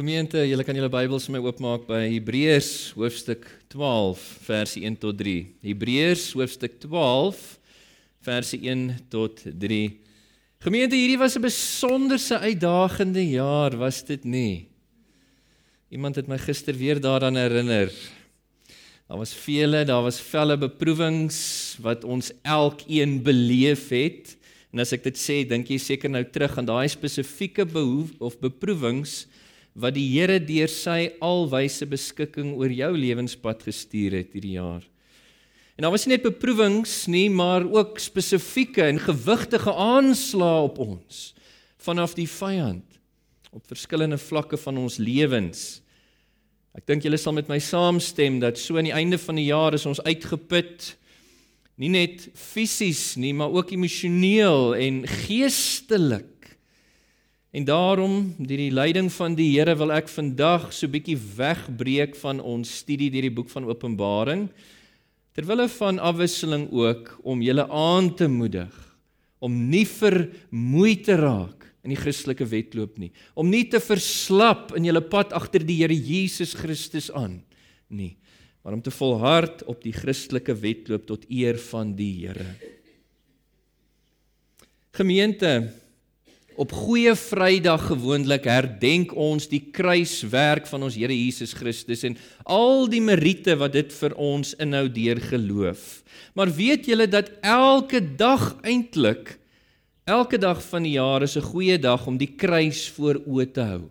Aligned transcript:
Gemeente, 0.00 0.40
julle 0.48 0.64
kan 0.64 0.72
julle 0.78 0.88
Bybels 0.88 1.26
vir 1.28 1.34
my 1.34 1.40
oopmaak 1.44 1.82
by 1.84 1.98
Hebreërs 2.08 2.94
hoofstuk 2.96 3.42
12 3.68 4.20
verse 4.46 4.80
1 4.80 4.94
tot 4.96 5.18
3. 5.18 5.42
Hebreërs 5.66 6.22
hoofstuk 6.38 6.78
12 6.80 7.42
verse 8.24 8.56
1 8.56 8.86
tot 9.12 9.42
3. 9.44 9.76
Gemeente, 10.64 10.96
hierdie 10.96 11.18
was 11.20 11.36
'n 11.36 11.44
besonderse 11.44 12.38
uitdagende 12.40 13.20
jaar, 13.28 13.76
was 13.76 14.00
dit 14.00 14.24
nie? 14.24 14.68
Iemand 15.92 16.16
het 16.16 16.28
my 16.28 16.38
gister 16.38 16.72
weer 16.72 16.96
daaraan 16.96 17.36
herinner. 17.36 17.92
Daar 19.06 19.18
was 19.18 19.34
vele, 19.34 19.84
daar 19.84 20.02
was 20.02 20.20
velle 20.20 20.56
beproewings 20.56 21.76
wat 21.78 22.04
ons 22.04 22.32
elkeen 22.42 23.22
beleef 23.22 23.90
het. 23.90 24.38
En 24.72 24.80
as 24.80 24.92
ek 24.92 25.04
dit 25.04 25.18
sê, 25.18 25.44
dink 25.44 25.68
jy 25.68 25.76
seker 25.76 26.08
nou 26.08 26.24
terug 26.24 26.56
aan 26.56 26.64
daai 26.64 26.88
spesifieke 26.88 27.66
behoef 27.66 28.16
of 28.18 28.40
beproewings 28.40 29.26
wat 29.74 29.94
die 29.94 30.06
Here 30.12 30.38
deur 30.42 30.70
sy 30.70 31.12
alwyse 31.22 31.86
beskikking 31.86 32.54
oor 32.58 32.72
jou 32.74 32.90
lewenspad 32.96 33.62
gestuur 33.66 34.18
het 34.18 34.34
hierdie 34.34 34.56
jaar. 34.58 34.82
En 35.76 35.86
daar 35.86 35.94
was 35.94 36.04
nie 36.04 36.16
net 36.16 36.26
beproewings 36.26 37.06
nie, 37.08 37.30
maar 37.32 37.64
ook 37.64 37.98
spesifieke 38.02 38.84
en 38.84 39.00
gewigtige 39.00 39.72
aanslae 39.72 40.66
op 40.66 40.80
ons 40.82 41.30
vanaf 41.80 42.12
die 42.18 42.28
vyand 42.28 42.84
op 43.50 43.66
verskillende 43.66 44.18
vlakke 44.20 44.58
van 44.60 44.76
ons 44.78 45.00
lewens. 45.02 45.80
Ek 46.76 46.84
dink 46.86 47.02
julle 47.02 47.18
sal 47.18 47.34
met 47.34 47.48
my 47.50 47.58
saamstem 47.58 48.38
dat 48.42 48.60
so 48.60 48.78
aan 48.78 48.86
die 48.86 48.94
einde 48.94 49.18
van 49.18 49.40
die 49.40 49.48
jaar 49.48 49.74
is 49.74 49.88
ons 49.90 50.02
uitgeput 50.06 50.92
nie 51.80 51.90
net 51.90 52.28
fisies 52.36 53.16
nie, 53.16 53.32
maar 53.34 53.50
ook 53.56 53.72
emosioneel 53.72 54.74
en 54.76 55.00
geestelik. 55.24 56.29
En 57.50 57.64
daarom, 57.64 58.34
deur 58.38 58.60
die 58.62 58.70
leiding 58.70 59.10
van 59.12 59.34
die 59.34 59.48
Here 59.56 59.74
wil 59.74 59.90
ek 59.92 60.08
vandag 60.08 60.72
so 60.72 60.86
'n 60.86 60.92
bietjie 60.92 61.18
wegbreek 61.18 62.14
van 62.16 62.40
ons 62.40 62.78
studie 62.78 63.10
deur 63.10 63.26
die 63.26 63.36
boek 63.36 63.50
van 63.50 63.64
Openbaring. 63.64 64.48
Terwille 65.34 65.68
van 65.68 65.98
afwisseling 65.98 66.70
ook 66.70 67.18
om 67.22 67.42
julle 67.42 67.68
aan 67.68 68.14
te 68.14 68.28
moedig 68.28 68.90
om 69.40 69.56
nie 69.72 69.86
vermoeid 69.88 71.06
te 71.08 71.16
raak 71.16 71.66
in 71.80 71.94
die 71.94 72.00
Christelike 72.00 72.44
wedloop 72.44 72.98
nie, 73.00 73.10
om 73.34 73.48
nie 73.48 73.64
te 73.72 73.80
verslap 73.80 74.74
in 74.76 74.84
julle 74.84 75.00
pad 75.00 75.32
agter 75.32 75.64
die 75.64 75.78
Here 75.80 75.96
Jesus 75.96 76.52
Christus 76.54 77.08
aan 77.16 77.40
nie, 77.88 78.18
maar 78.62 78.76
om 78.76 78.82
te 78.84 78.92
volhard 78.92 79.64
op 79.64 79.80
die 79.82 79.94
Christelike 79.96 80.54
wedloop 80.60 81.06
tot 81.08 81.24
eer 81.32 81.56
van 81.70 81.94
die 81.96 82.12
Here. 82.26 82.44
Gemeente, 84.92 85.70
Op 86.60 86.72
Goeie 86.76 87.14
Vrydag 87.16 87.86
gewoonlik 87.88 88.44
herdenk 88.44 89.14
ons 89.16 89.46
die 89.48 89.62
kruiswerk 89.72 90.66
van 90.68 90.82
ons 90.84 90.98
Here 91.00 91.14
Jesus 91.16 91.54
Christus 91.56 92.02
en 92.04 92.18
al 92.44 92.84
die 92.92 93.00
meriete 93.00 93.54
wat 93.56 93.72
dit 93.72 93.94
vir 93.96 94.12
ons 94.20 94.50
inhou 94.60 94.82
deur 94.92 95.22
geloof. 95.30 96.02
Maar 96.36 96.52
weet 96.52 96.90
julle 96.90 97.06
dat 97.08 97.30
elke 97.40 98.02
dag 98.04 98.58
eintlik 98.60 99.38
elke 100.04 100.36
dag 100.36 100.60
van 100.66 100.84
die 100.84 100.98
jaar 100.98 101.24
is 101.24 101.38
'n 101.40 101.48
goeie 101.48 101.78
dag 101.80 102.04
om 102.06 102.18
die 102.20 102.34
kruis 102.36 102.92
voor 102.92 103.22
oë 103.24 103.52
te 103.54 103.64
hou. 103.64 103.88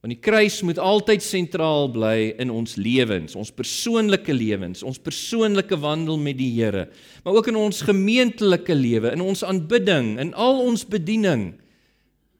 Want 0.00 0.14
die 0.14 0.30
kruis 0.30 0.62
moet 0.62 0.78
altyd 0.78 1.22
sentraal 1.22 1.90
bly 1.90 2.34
in 2.38 2.50
ons 2.50 2.76
lewens, 2.76 3.34
ons 3.34 3.50
persoonlike 3.50 4.32
lewens, 4.32 4.82
ons 4.82 4.98
persoonlike 4.98 5.76
wandel 5.76 6.18
met 6.18 6.38
die 6.38 6.52
Here, 6.54 6.88
maar 7.24 7.34
ook 7.34 7.48
in 7.48 7.56
ons 7.56 7.82
gemeentelike 7.82 8.74
lewe, 8.74 9.10
in 9.10 9.20
ons 9.20 9.42
aanbidding, 9.42 10.20
in 10.20 10.34
al 10.34 10.60
ons 10.60 10.86
bediening 10.86 11.54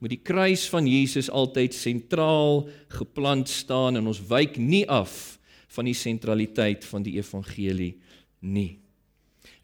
moet 0.03 0.14
die 0.17 0.23
kruis 0.23 0.67
van 0.69 0.87
Jesus 0.89 1.31
altyd 1.33 1.75
sentraal 1.77 2.67
geplant 2.98 3.48
staan 3.48 3.97
en 3.97 4.11
ons 4.11 4.20
wyk 4.28 4.59
nie 4.61 4.84
af 4.91 5.39
van 5.75 5.89
die 5.89 5.97
sentraliteit 5.97 6.84
van 6.87 7.03
die 7.03 7.17
evangelie 7.19 7.95
nie. 8.41 8.81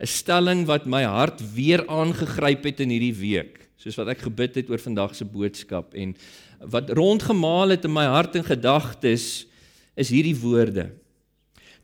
'n 0.01 0.09
Stelling 0.09 0.65
wat 0.67 0.87
my 0.87 1.03
hart 1.05 1.43
weer 1.55 1.85
aangegryp 1.89 2.65
het 2.65 2.81
in 2.81 2.89
hierdie 2.89 3.15
week, 3.15 3.69
soos 3.77 3.99
wat 4.01 4.09
ek 4.17 4.25
gebid 4.25 4.57
het 4.57 4.71
oor 4.71 4.81
vandag 4.81 5.15
se 5.15 5.25
boodskap 5.25 5.95
en 5.95 6.17
wat 6.61 6.91
rondgemaal 6.91 7.77
het 7.77 7.85
in 7.85 7.93
my 7.93 8.07
hart 8.09 8.37
en 8.37 8.45
gedagtes 8.45 9.47
is 9.97 10.09
hierdie 10.09 10.37
woorde. 10.37 10.91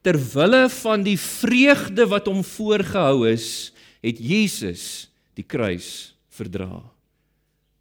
Terwille 0.00 0.68
van 0.80 1.02
die 1.02 1.18
vreugde 1.18 2.06
wat 2.08 2.28
hom 2.28 2.44
voorgehou 2.44 3.28
is, 3.28 3.72
het 4.00 4.20
Jesus 4.20 5.08
die 5.34 5.44
kruis 5.44 6.14
verdra 6.30 6.95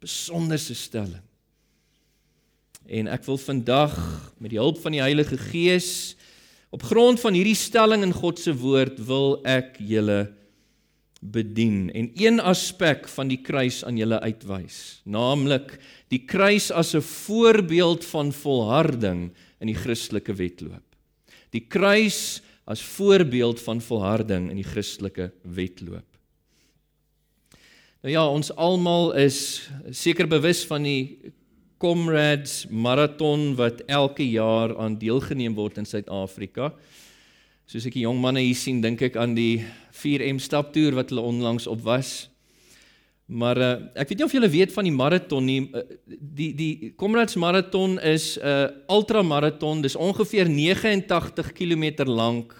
besonderse 0.06 0.74
stelling. 0.78 1.22
En 2.86 3.10
ek 3.10 3.26
wil 3.26 3.38
vandag 3.42 3.94
met 4.38 4.52
die 4.54 4.60
hulp 4.62 4.78
van 4.78 4.94
die 4.94 5.02
Heilige 5.02 5.38
Gees 5.48 6.14
op 6.70 6.84
grond 6.86 7.18
van 7.22 7.34
hierdie 7.34 7.58
stelling 7.58 8.04
in 8.06 8.14
God 8.14 8.38
se 8.38 8.54
woord 8.54 9.00
wil 9.08 9.40
ek 9.48 9.80
julle 9.82 10.28
bedien 11.20 11.88
en 11.96 12.10
een 12.14 12.38
aspek 12.38 13.08
van 13.10 13.30
die 13.32 13.40
kruis 13.42 13.80
aan 13.86 13.98
julle 13.98 14.20
uitwys, 14.22 15.00
naamlik 15.08 15.78
die 16.12 16.22
kruis 16.28 16.70
as 16.70 16.94
'n 16.94 17.02
voorbeeld 17.02 18.04
van 18.04 18.30
volharding 18.32 19.32
in 19.60 19.66
die 19.66 19.78
Christelike 19.78 20.34
wedloop. 20.34 20.84
Die 21.50 21.66
kruis 21.66 22.42
as 22.66 22.82
voorbeeld 22.82 23.60
van 23.60 23.80
volharding 23.80 24.50
in 24.50 24.56
die 24.56 24.66
Christelike 24.66 25.32
wedloop. 25.42 26.15
Nou 28.06 28.12
ja, 28.14 28.22
ons 28.30 28.52
almal 28.54 29.08
is 29.18 29.66
seker 29.90 30.28
bewus 30.30 30.60
van 30.70 30.84
die 30.86 31.32
Comrades 31.82 32.68
marathon 32.70 33.56
wat 33.58 33.80
elke 33.90 34.22
jaar 34.22 34.76
aan 34.78 34.94
deelgeneem 35.00 35.56
word 35.58 35.80
in 35.82 35.88
Suid-Afrika. 35.90 36.68
Soos 37.66 37.88
ek 37.90 37.96
die 37.98 38.04
jong 38.04 38.20
manne 38.22 38.44
hier 38.44 38.54
sien, 38.54 38.78
dink 38.78 39.02
ek 39.08 39.18
aan 39.18 39.34
die 39.34 39.64
4M 39.90 40.38
staptoer 40.38 40.94
wat 41.00 41.10
hulle 41.10 41.26
onlangs 41.26 41.66
op 41.66 41.82
was. 41.82 42.12
Maar 43.26 43.58
uh, 43.58 43.72
ek 43.98 44.14
weet 44.14 44.22
nie 44.22 44.28
of 44.30 44.38
julle 44.38 44.52
weet 44.54 44.76
van 44.78 44.86
die 44.86 44.94
marathon 44.94 45.50
nie. 45.50 45.58
Uh, 45.74 45.82
die 46.06 46.52
die 46.54 46.94
Comrades 46.94 47.34
marathon 47.42 47.98
is 47.98 48.36
'n 48.38 48.46
uh, 48.46 48.70
ultramarathon. 48.86 49.82
Dis 49.82 49.98
ongeveer 49.98 50.46
89 50.46 51.50
km 51.58 52.06
lank 52.06 52.54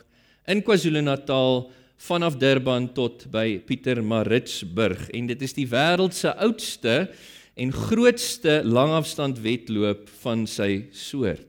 in 0.51 0.67
KwaZulu-Natal 0.67 1.69
vanaf 1.97 2.37
Durban 2.37 2.91
tot 2.95 3.25
by 3.33 3.59
Pietermaritzburg 3.67 5.09
en 5.17 5.29
dit 5.31 5.43
is 5.43 5.57
die 5.57 5.67
wêreld 5.71 6.15
se 6.15 6.33
oudste 6.35 7.07
en 7.57 7.73
grootste 7.73 8.61
langafstand 8.65 9.41
wedloop 9.41 10.11
van 10.23 10.45
sy 10.47 10.87
soort. 10.93 11.49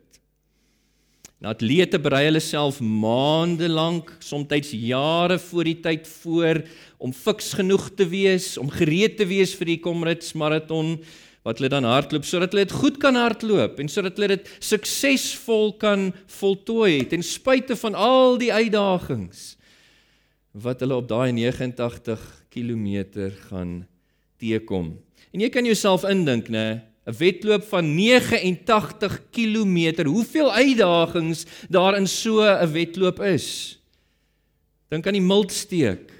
Nou 1.38 1.52
atlete 1.53 2.00
berei 2.02 2.24
hulle 2.25 2.41
self 2.41 2.80
maande 2.81 3.68
lank, 3.69 4.09
soms 4.25 4.72
jare 4.72 5.38
voor 5.38 5.68
die 5.69 5.78
tyd 5.84 6.07
voor 6.24 6.63
om 6.97 7.13
fiks 7.13 7.53
genoeg 7.59 7.91
te 7.94 8.07
wees, 8.09 8.56
om 8.57 8.72
gereed 8.74 9.19
te 9.19 9.28
wees 9.30 9.53
vir 9.53 9.75
die 9.75 9.81
Comrades 9.84 10.34
marathon 10.34 10.97
wat 11.46 11.59
hulle 11.59 11.69
dan 11.72 11.86
hardloop 11.88 12.25
sodat 12.25 12.52
hulle 12.52 12.66
dit 12.66 12.75
goed 12.75 12.97
kan 13.00 13.16
hardloop 13.16 13.78
en 13.80 13.91
sodat 13.91 14.18
hulle 14.18 14.36
dit 14.36 14.50
suksesvol 14.59 15.75
kan 15.80 16.09
voltooi 16.40 17.06
ten 17.12 17.24
spyte 17.24 17.78
van 17.80 17.96
al 17.96 18.40
die 18.41 18.52
uitdagings 18.52 19.56
wat 20.62 20.81
hulle 20.81 20.95
op 20.95 21.07
daai 21.09 21.31
89 21.31 22.22
km 22.50 23.29
gaan 23.50 23.88
teekom. 24.41 24.95
En 25.34 25.44
jy 25.44 25.50
kan 25.53 25.66
jouself 25.66 26.06
indink, 26.07 26.50
nê, 26.50 26.81
'n 27.07 27.16
wedloop 27.18 27.63
van 27.63 27.95
89 27.95 29.22
km. 29.31 30.06
Hoeveel 30.06 30.51
uitdagings 30.51 31.45
daar 31.69 31.95
in 31.95 32.07
so 32.07 32.41
'n 32.44 32.72
wedloop 32.72 33.19
is? 33.22 33.79
Dink 34.90 35.07
aan 35.07 35.13
die 35.13 35.22
miltsteek. 35.22 36.12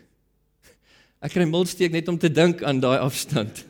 Ek 1.20 1.32
kry 1.32 1.44
miltsteek 1.44 1.92
net 1.92 2.08
om 2.08 2.18
te 2.18 2.32
dink 2.32 2.64
aan 2.64 2.80
daai 2.80 3.00
afstand. 3.00 3.66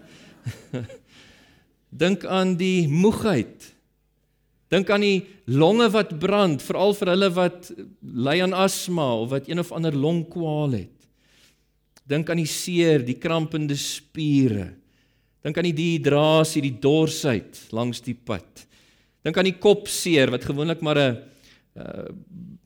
dink 2.03 2.25
aan 2.25 2.55
die 2.57 2.87
moegheid. 2.87 3.73
Dink 4.67 4.89
aan 4.89 5.01
die 5.01 5.25
longe 5.47 5.87
wat 5.93 6.11
brand, 6.19 6.61
veral 6.61 6.93
vir 6.97 7.11
hulle 7.13 7.29
wat 7.35 7.69
ly 8.01 8.41
aan 8.43 8.55
asma 8.55 9.07
of 9.21 9.31
wat 9.31 9.47
een 9.47 9.61
of 9.63 9.71
ander 9.71 9.95
longkwaal 9.95 10.75
het. 10.75 10.93
Dink 12.07 12.29
aan 12.31 12.41
die 12.41 12.49
seer, 12.49 13.03
die 13.03 13.17
krampende 13.19 13.75
spiere. 13.79 14.73
Dink 15.43 15.57
aan 15.59 15.69
die 15.69 15.75
dehydrasie, 15.75 16.63
die 16.63 16.75
dorsheid 16.83 17.59
langs 17.75 18.03
die 18.03 18.15
pad. 18.15 18.65
Dink 19.23 19.39
aan 19.39 19.47
die 19.47 19.59
kopseer 19.59 20.31
wat 20.31 20.47
gewoonlik 20.47 20.83
maar 20.83 20.99
'n 20.99 21.17
uh, 21.79 22.07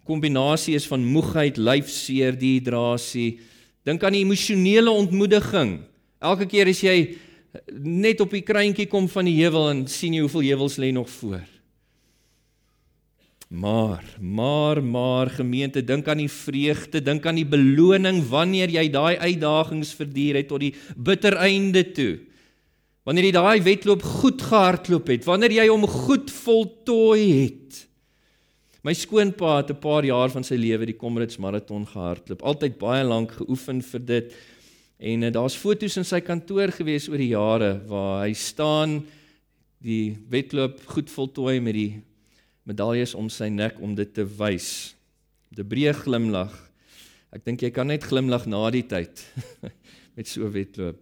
kombinasie 0.06 0.76
is 0.76 0.88
van 0.88 1.06
moegheid, 1.06 1.58
lyfseer, 1.58 2.38
dehydrasie. 2.38 3.40
Dink 3.84 4.04
aan 4.04 4.14
die 4.14 4.26
emosionele 4.26 4.90
ontmoediging. 4.90 5.82
Elke 6.20 6.46
keer 6.46 6.68
as 6.68 6.82
jy 6.82 7.18
net 7.82 8.22
op 8.22 8.32
die 8.32 8.42
kruintjie 8.46 8.88
kom 8.88 9.08
van 9.10 9.26
die 9.26 9.38
heuwel 9.42 9.70
en 9.70 9.88
sien 9.88 10.14
jy 10.14 10.22
hoeveel 10.22 10.54
heuwels 10.54 10.78
lê 10.78 10.92
nog 10.92 11.10
voor. 11.10 11.42
Maar, 13.52 14.06
maar, 14.20 14.80
maar 14.84 15.30
gemeente, 15.30 15.84
dink 15.84 16.08
aan 16.08 16.22
die 16.24 16.32
vreugde, 16.32 17.02
dink 17.04 17.26
aan 17.28 17.36
die 17.36 17.48
beloning 17.48 18.22
wanneer 18.30 18.72
jy 18.72 18.86
daai 18.88 19.18
uitdagings 19.20 19.92
verduur 20.00 20.38
het 20.40 20.48
tot 20.48 20.64
die 20.64 20.72
bitter 20.96 21.36
einde 21.36 21.84
toe. 21.92 22.14
Wanneer 23.04 23.28
jy 23.28 23.34
daai 23.36 23.64
wedloop 23.66 24.06
goed 24.08 24.40
gehardloop 24.48 25.12
het, 25.12 25.28
wanneer 25.28 25.52
jy 25.58 25.66
hom 25.68 25.84
goed 25.84 26.32
voltooi 26.32 27.26
het. 27.42 27.82
My 28.88 28.94
skoonpa 28.96 29.58
het 29.58 29.74
'n 29.76 29.84
paar 29.84 30.08
jaar 30.08 30.32
van 30.32 30.48
sy 30.48 30.56
lewe 30.56 30.86
die 30.86 30.96
Comrades 30.96 31.38
maraton 31.38 31.86
gehardloop. 31.86 32.42
Altyd 32.42 32.80
baie 32.80 33.04
lank 33.04 33.32
geoefen 33.32 33.82
vir 33.82 34.06
dit. 34.06 34.34
En 34.98 35.24
uh, 35.24 35.32
daar's 35.32 35.56
foto's 35.56 35.98
in 35.98 36.06
sy 36.06 36.22
kantoor 36.22 36.72
gewees 36.72 37.10
oor 37.10 37.18
die 37.18 37.36
jare 37.36 37.82
waar 37.86 38.24
hy 38.24 38.34
staan 38.34 39.04
die 39.84 40.18
wedloop 40.30 40.80
goed 40.86 41.10
voltooi 41.10 41.60
met 41.60 41.74
die 41.74 42.02
medaljes 42.68 43.16
om 43.18 43.30
sy 43.30 43.50
nek 43.50 43.80
om 43.82 43.96
dit 43.96 44.14
te 44.14 44.26
wys. 44.26 44.96
'n 45.58 45.68
Breë 45.68 45.94
glimlag. 45.94 46.54
Ek 47.32 47.44
dink 47.46 47.62
jy 47.62 47.72
kan 47.72 47.88
net 47.88 48.04
glimlag 48.04 48.46
na 48.48 48.70
die 48.72 48.84
tyd 48.84 49.24
met 50.16 50.28
so 50.28 50.48
wedloop. 50.52 51.00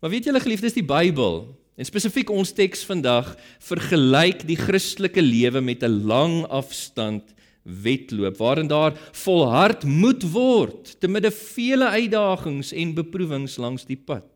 Maar 0.00 0.10
weet 0.10 0.24
julle 0.24 0.40
geliefdes, 0.40 0.76
die 0.76 0.86
Bybel 0.86 1.48
en 1.76 1.88
spesifiek 1.88 2.30
ons 2.32 2.52
teks 2.52 2.84
vandag 2.84 3.34
vergelyk 3.64 4.44
die 4.48 4.56
Christelike 4.56 5.22
lewe 5.24 5.60
met 5.60 5.82
'n 5.82 6.06
lang 6.06 6.44
afstand 6.48 7.34
wedloop 7.64 8.36
waarin 8.36 8.68
daar 8.68 8.96
volhard 9.12 9.84
moet 9.84 10.22
word 10.32 11.00
te 11.00 11.08
midde 11.08 11.30
vele 11.30 11.88
uitdagings 11.88 12.72
en 12.72 12.94
beproewings 12.94 13.56
langs 13.56 13.84
die 13.84 13.96
pad. 13.96 14.28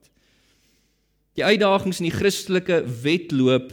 Die 1.35 1.45
uitdagings 1.45 2.01
in 2.01 2.11
die 2.11 2.19
Christelike 2.19 2.85
wedloop 3.03 3.73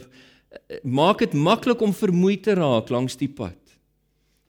maak 0.84 1.22
dit 1.24 1.34
maklik 1.34 1.80
om 1.82 1.94
vermoeid 1.96 2.44
te 2.46 2.56
raak 2.58 2.90
langs 2.92 3.16
die 3.20 3.30
pad 3.30 3.58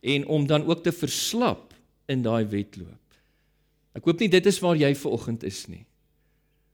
en 0.04 0.28
om 0.28 0.46
dan 0.48 0.66
ook 0.68 0.84
te 0.84 0.92
verslap 0.92 1.72
in 2.12 2.24
daai 2.26 2.44
wedloop. 2.52 3.00
Ek 3.96 4.06
hoop 4.08 4.20
nie 4.20 4.32
dit 4.32 4.46
is 4.50 4.60
waar 4.60 4.78
jy 4.80 4.92
ver 4.98 5.16
oggend 5.16 5.46
is 5.48 5.64
nie. 5.72 5.86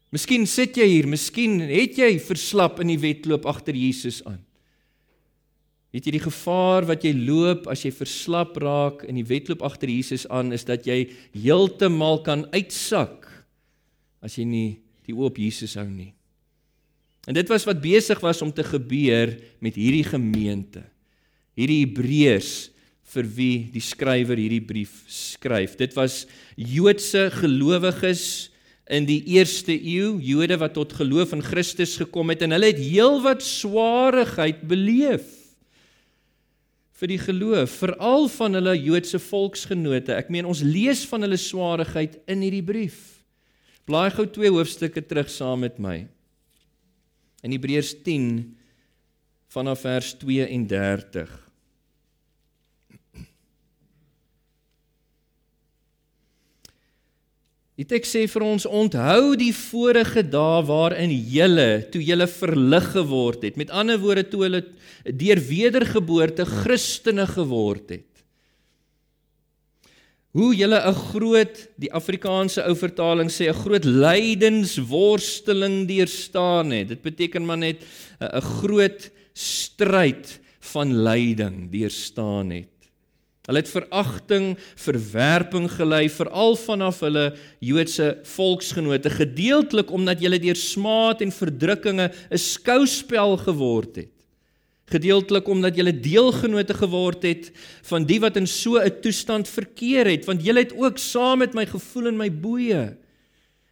Miskien 0.09 0.47
sit 0.49 0.77
jy 0.79 0.87
hier, 0.89 1.07
miskien 1.09 1.59
het 1.69 1.99
jy 1.99 2.15
verslap 2.23 2.79
in 2.81 2.89
die 2.95 3.01
wedloop 3.01 3.45
agter 3.49 3.77
Jesus 3.77 4.23
aan. 4.25 4.41
Weet 5.93 6.05
jy 6.05 6.13
die 6.17 6.21
gevaar 6.21 6.85
wat 6.89 7.05
jy 7.05 7.15
loop 7.17 7.67
as 7.69 7.83
jy 7.85 7.91
verslap 7.93 8.57
raak 8.61 9.03
in 9.09 9.17
die 9.17 9.25
wedloop 9.25 9.63
agter 9.65 9.89
Jesus 9.89 10.27
aan 10.29 10.53
is 10.53 10.65
dat 10.65 10.85
jy 10.89 11.03
heeltemal 11.33 12.21
kan 12.25 12.45
uitsak 12.53 13.25
as 14.25 14.37
jy 14.37 14.45
nie 14.45 14.69
die 15.09 15.17
oop 15.17 15.37
Jesus 15.41 15.73
hou 15.77 15.87
nie. 15.89 16.13
En 17.27 17.35
dit 17.35 17.49
was 17.51 17.65
wat 17.67 17.81
besig 17.83 18.19
was 18.23 18.41
om 18.41 18.51
te 18.53 18.63
gebeur 18.63 19.35
met 19.59 19.75
hierdie 19.75 20.05
gemeente. 20.07 20.83
Hierdie 21.59 21.83
Hebreërs 21.83 22.69
vir 23.09 23.25
wie 23.35 23.55
die 23.73 23.83
skrywer 23.83 24.37
hierdie 24.37 24.63
brief 24.63 25.01
skryf. 25.09 25.75
Dit 25.79 25.95
was 25.97 26.23
Joodse 26.55 27.27
gelowiges 27.33 28.51
in 28.89 29.05
die 29.05 29.21
eerste 29.35 29.73
eeu, 29.73 30.17
Jode 30.21 30.57
wat 30.61 30.75
tot 30.77 30.95
geloof 30.97 31.35
in 31.37 31.43
Christus 31.45 31.97
gekom 32.01 32.31
het 32.33 32.41
en 32.45 32.55
hulle 32.55 32.71
het 32.71 32.81
heelwat 32.81 33.43
swaarigheid 33.45 34.63
beleef 34.69 35.35
vir 36.99 37.13
die 37.13 37.21
geloof, 37.21 37.77
veral 37.79 38.27
van 38.33 38.57
hulle 38.57 38.73
Joodse 38.75 39.21
volksgenote. 39.23 40.17
Ek 40.19 40.31
meen 40.33 40.47
ons 40.49 40.59
lees 40.65 41.05
van 41.07 41.23
hulle 41.23 41.37
swaarigheid 41.39 42.17
in 42.27 42.43
hierdie 42.43 42.65
brief. 42.65 42.97
Blaai 43.87 44.09
gou 44.11 44.25
twee 44.27 44.51
hoofstukke 44.51 45.05
terug 45.07 45.31
saam 45.31 45.63
met 45.63 45.79
my. 45.79 46.01
In 47.45 47.53
Hebreërs 47.55 47.93
10 48.03 48.57
vanaf 49.49 49.85
vers 49.85 50.13
32. 50.19 51.29
Die 57.79 57.87
teks 57.87 58.11
sê 58.11 58.25
vir 58.27 58.43
ons 58.43 58.65
onthou 58.67 59.37
die 59.39 59.53
vorige 59.55 60.19
dae 60.27 60.63
waarin 60.67 61.13
julle 61.31 61.85
toe 61.93 62.01
julle 62.03 62.27
verlig 62.27 62.89
geword 62.91 63.45
het. 63.47 63.55
Met 63.55 63.71
ander 63.71 64.01
woorde 64.01 64.25
toe 64.27 64.43
hulle 64.49 64.65
deur 65.07 65.39
wedergeboorte 65.47 66.43
Christene 66.43 67.23
geword 67.29 67.95
het. 67.95 68.08
Hoe 70.37 70.53
julle 70.53 70.77
'n 70.77 70.93
groot 70.93 71.67
die 71.75 71.91
Afrikaanse 71.91 72.61
ou 72.61 72.75
vertaling 72.75 73.31
sê 73.31 73.49
'n 73.49 73.61
groot 73.65 73.85
lydensworsteling 73.85 75.87
deurstaan 75.87 76.71
het. 76.71 76.87
Dit 76.87 77.01
beteken 77.01 77.45
maar 77.45 77.57
net 77.57 77.81
'n 78.21 78.41
groot 78.41 79.11
stryd 79.33 80.39
van 80.59 81.03
lyding 81.03 81.71
deurstaan 81.71 82.49
het. 82.49 82.67
Hulle 83.47 83.59
het 83.59 83.69
veragting, 83.69 84.57
verwerping 84.75 85.71
gelei 85.71 86.09
veral 86.09 86.55
vanaf 86.55 86.99
hulle 86.99 87.35
Joodse 87.59 88.17
volksgenote, 88.23 89.09
gedeeltelik 89.09 89.91
omdat 89.91 90.19
hulle 90.19 90.39
deur 90.39 90.55
smaad 90.55 91.21
en 91.21 91.31
verdrukkinge 91.31 92.11
'n 92.29 92.37
skouspel 92.37 93.37
geword 93.37 93.95
het. 93.95 94.18
Gedeeltelik 94.89 95.47
omdat 95.47 95.75
julle 95.77 95.93
deelgenote 95.93 96.73
geword 96.73 97.23
het 97.23 97.51
van 97.91 98.05
die 98.09 98.19
wat 98.19 98.37
in 98.37 98.47
so 98.47 98.79
'n 98.79 99.01
toestand 99.01 99.47
verkeer 99.47 100.05
het, 100.05 100.25
want 100.25 100.43
julle 100.45 100.59
het 100.59 100.73
ook 100.73 100.97
saam 100.97 101.39
met 101.39 101.53
my 101.53 101.65
gevoel 101.65 102.07
in 102.07 102.17
my 102.17 102.31
boeye. 102.31 102.97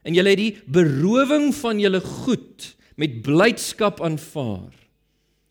En 0.04 0.14
julle 0.14 0.30
het 0.30 0.38
die 0.38 0.58
berowing 0.66 1.56
van 1.56 1.80
julle 1.80 2.00
goed 2.00 2.76
met 2.96 3.22
blydskap 3.22 4.02
aanvaar 4.02 4.74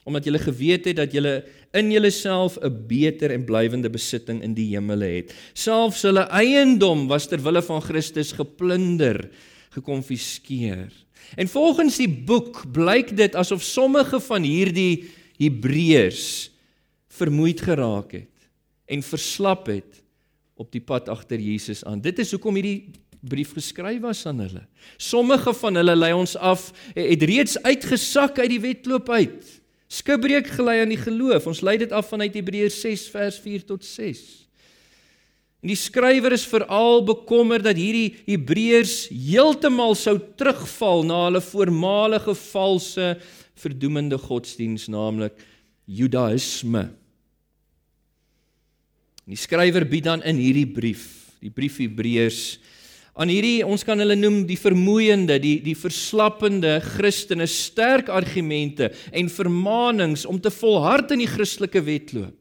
omdat 0.06 0.24
julle 0.24 0.38
geweet 0.38 0.84
het 0.86 0.96
dat 1.00 1.12
julle 1.12 1.44
in 1.74 1.90
julleself 1.90 2.58
'n 2.62 2.86
beter 2.86 3.30
en 3.30 3.44
blywende 3.44 3.90
besitting 3.90 4.42
in 4.42 4.54
die 4.54 4.70
hemele 4.74 5.04
het. 5.04 5.34
Selfs 5.52 6.02
hulle 6.02 6.30
eiendom 6.30 7.08
was 7.08 7.26
ter 7.26 7.42
wille 7.42 7.62
van 7.62 7.82
Christus 7.82 8.32
geplunder, 8.32 9.28
gekonfiskeer. 9.70 10.92
En 11.34 11.48
volgens 11.48 11.96
die 11.96 12.08
boek 12.08 12.64
blyk 12.72 13.16
dit 13.16 13.34
asof 13.34 13.62
sommige 13.62 14.20
van 14.20 14.42
hierdie 14.42 15.10
Hebreërs 15.40 16.50
vermoeid 17.16 17.60
geraak 17.64 18.12
het 18.16 18.48
en 18.86 19.02
verslap 19.02 19.66
het 19.70 20.02
op 20.56 20.70
die 20.72 20.80
pad 20.80 21.10
agter 21.12 21.40
Jesus 21.40 21.84
aan. 21.84 22.00
Dit 22.00 22.18
is 22.22 22.32
hoekom 22.32 22.56
hierdie 22.56 22.92
brief 23.26 23.52
geskryf 23.56 24.00
was 24.04 24.24
aan 24.28 24.40
hulle. 24.44 24.64
Sommige 24.96 25.52
van 25.56 25.78
hulle 25.80 25.96
lei 25.96 26.12
ons 26.16 26.36
af 26.36 26.70
het 26.94 27.22
reeds 27.28 27.58
uitgesak 27.64 28.38
uit 28.38 28.52
die 28.54 28.62
wedloop 28.62 29.10
uit. 29.10 29.52
Skibreek 29.86 30.48
gelei 30.56 30.80
aan 30.82 30.94
die 30.94 31.00
geloof. 31.00 31.46
Ons 31.46 31.62
lei 31.66 31.76
dit 31.78 31.92
af 31.94 32.10
vanuit 32.10 32.34
Hebreërs 32.34 32.80
6 32.82 33.06
vers 33.14 33.38
4 33.42 33.66
tot 33.68 33.84
6. 33.86 34.24
En 35.62 35.72
die 35.72 35.78
skrywer 35.78 36.34
is 36.36 36.46
veral 36.46 37.00
bekommerd 37.06 37.64
dat 37.66 37.78
hierdie 37.78 38.14
Hebreërs 38.26 39.08
heeltemal 39.10 39.96
sou 39.98 40.18
terugval 40.38 41.06
na 41.08 41.24
hulle 41.24 41.42
voormalige 41.42 42.36
valse 42.52 43.14
verdoemende 43.56 44.18
godsdiens, 44.20 44.86
naamlik 44.92 45.36
Judaïsme. 45.86 46.88
Die 49.26 49.38
skrywer 49.38 49.86
bied 49.88 50.06
dan 50.06 50.22
in 50.22 50.38
hierdie 50.38 50.68
brief, 50.70 51.06
die 51.42 51.50
brief 51.50 51.80
Hebreërs 51.82 52.56
aan 53.16 53.30
hierdie 53.32 53.64
ons 53.64 53.80
kan 53.86 53.96
hulle 54.00 54.16
noem 54.18 54.42
die 54.48 54.58
vermoeiende, 54.60 55.38
die 55.40 55.56
die 55.64 55.76
verslappende 55.78 56.76
Christene 56.84 57.46
sterk 57.48 58.10
argumente 58.12 58.90
en 59.08 59.30
vermaanings 59.32 60.26
om 60.28 60.40
te 60.40 60.52
volhard 60.52 61.14
in 61.16 61.24
die 61.24 61.30
Christelike 61.30 61.80
wedloop. 61.86 62.34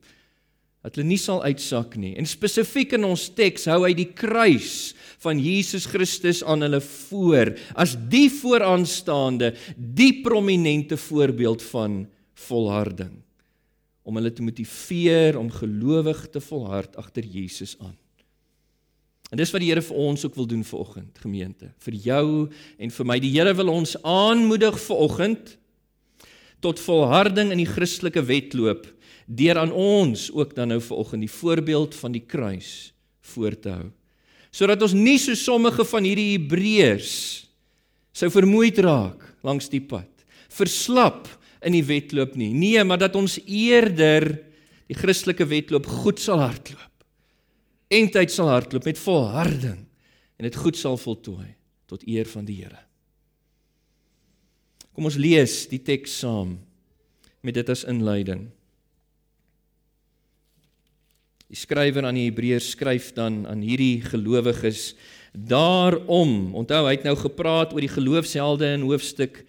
Dat 0.85 0.99
hulle 0.99 1.09
nie 1.09 1.17
sal 1.17 1.41
uitsak 1.41 1.95
nie. 1.97 2.13
En 2.19 2.27
spesifiek 2.29 2.93
in 2.93 3.07
ons 3.07 3.23
teks 3.33 3.65
hou 3.71 3.81
hy 3.87 3.95
die 3.97 4.11
kruis 4.13 4.93
van 5.23 5.39
Jesus 5.41 5.87
Christus 5.89 6.43
aan 6.45 6.61
hulle 6.61 6.81
voor 6.85 7.55
as 7.73 7.95
die 8.11 8.27
vooraanstaande, 8.29 9.55
die 9.75 10.21
prominente 10.21 10.99
voorbeeld 11.01 11.65
van 11.71 12.03
volharding 12.45 13.15
om 14.05 14.19
hulle 14.19 14.29
te 14.29 14.45
motiveer 14.45 15.39
om 15.39 15.49
gelowig 15.49 16.27
te 16.29 16.41
volhard 16.45 16.93
agter 17.01 17.25
Jesus 17.25 17.73
aan. 17.81 17.95
En 19.33 19.41
dis 19.41 19.49
wat 19.49 19.63
die 19.63 19.71
Here 19.71 19.81
vir 19.81 19.97
ons 19.97 20.25
ook 20.27 20.35
wil 20.37 20.45
doen 20.45 20.61
vanoggend, 20.63 21.17
gemeente. 21.17 21.71
Vir 21.81 21.95
jou 22.05 22.27
en 22.77 22.93
vir 22.93 23.07
my. 23.09 23.17
Die 23.23 23.33
Here 23.33 23.55
wil 23.57 23.73
ons 23.73 23.95
aanmoedig 24.05 24.77
vanoggend 24.85 25.55
tot 26.61 26.81
volharding 26.85 27.49
in 27.49 27.63
die 27.63 27.69
Christelike 27.69 28.21
wedloop 28.29 28.85
deur 29.25 29.57
aan 29.57 29.71
ons 29.71 30.29
ook 30.33 30.53
dan 30.55 30.73
nou 30.73 30.81
vanoggend 30.81 31.25
die 31.25 31.31
voorbeeld 31.31 31.95
van 31.97 32.13
die 32.13 32.23
kruis 32.25 32.93
voor 33.33 33.57
te 33.59 33.73
hou. 33.73 33.87
Sodat 34.55 34.81
ons 34.85 34.93
nie 34.95 35.17
so 35.19 35.35
sommige 35.35 35.85
van 35.85 36.05
hierdie 36.07 36.35
Hebreërs 36.35 37.13
sou 38.15 38.29
vermoeid 38.31 38.77
raak 38.85 39.23
langs 39.43 39.67
die 39.71 39.83
pad. 39.83 40.09
Verslap 40.53 41.27
in 41.65 41.75
die 41.75 41.83
wedloop 41.83 42.35
nie. 42.39 42.53
Nee, 42.53 42.83
maar 42.83 43.01
dat 43.01 43.17
ons 43.17 43.39
eerder 43.43 44.29
die 44.85 44.97
Christelike 44.97 45.47
wedloop 45.49 45.89
goed 46.03 46.21
sal 46.21 46.39
hardloop 46.43 46.91
en 47.95 48.09
tyd 48.09 48.33
sal 48.33 48.49
hardloop 48.49 48.87
met 48.87 48.99
volharding 48.99 49.81
en 50.35 50.47
dit 50.47 50.57
goed 50.57 50.77
sal 50.77 50.97
voltooi 50.99 51.53
tot 51.89 52.03
eer 52.09 52.27
van 52.29 52.47
die 52.47 52.57
Here. 52.63 52.81
Kom 54.95 55.07
ons 55.09 55.19
lees 55.19 55.65
die 55.69 55.81
teks 55.83 56.21
saam 56.23 56.55
met 57.45 57.57
dit 57.57 57.69
as 57.69 57.83
inleiding. 57.87 58.47
Die 61.55 61.61
skrywer 61.63 62.03
aan 62.03 62.17
die 62.19 62.25
Hebreërs 62.25 62.73
skryf 62.73 63.13
dan 63.15 63.45
aan 63.47 63.61
hierdie 63.63 64.01
gelowiges 64.03 64.89
daarom. 65.31 66.49
Onthou, 66.51 66.81
hy 66.83 66.97
het 66.97 67.05
nou 67.07 67.13
gepraat 67.15 67.71
oor 67.71 67.79
die 67.79 67.93
geloofshelde 67.93 68.73
in 68.75 68.83
hoofstuk 68.83 69.39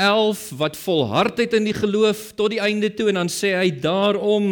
11 0.00 0.46
wat 0.56 0.78
volhardheid 0.80 1.52
in 1.58 1.68
die 1.68 1.76
geloof 1.76 2.30
tot 2.38 2.54
die 2.54 2.62
einde 2.64 2.88
toe 2.96 3.10
en 3.12 3.20
dan 3.20 3.28
sê 3.28 3.52
hy 3.58 3.68
daarom 3.84 4.48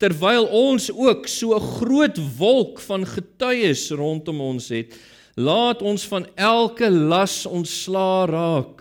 terwyl 0.00 0.48
ons 0.48 0.88
ook 0.88 1.28
so 1.28 1.52
'n 1.52 1.68
groot 1.76 2.16
wolk 2.40 2.80
van 2.88 3.04
getuies 3.04 3.90
rondom 3.92 4.40
ons 4.40 4.72
het 4.72 4.96
laat 5.36 5.82
ons 5.82 6.08
van 6.08 6.24
elke 6.36 6.88
las 6.88 7.44
ontslaa 7.44 8.24
raak 8.24 8.80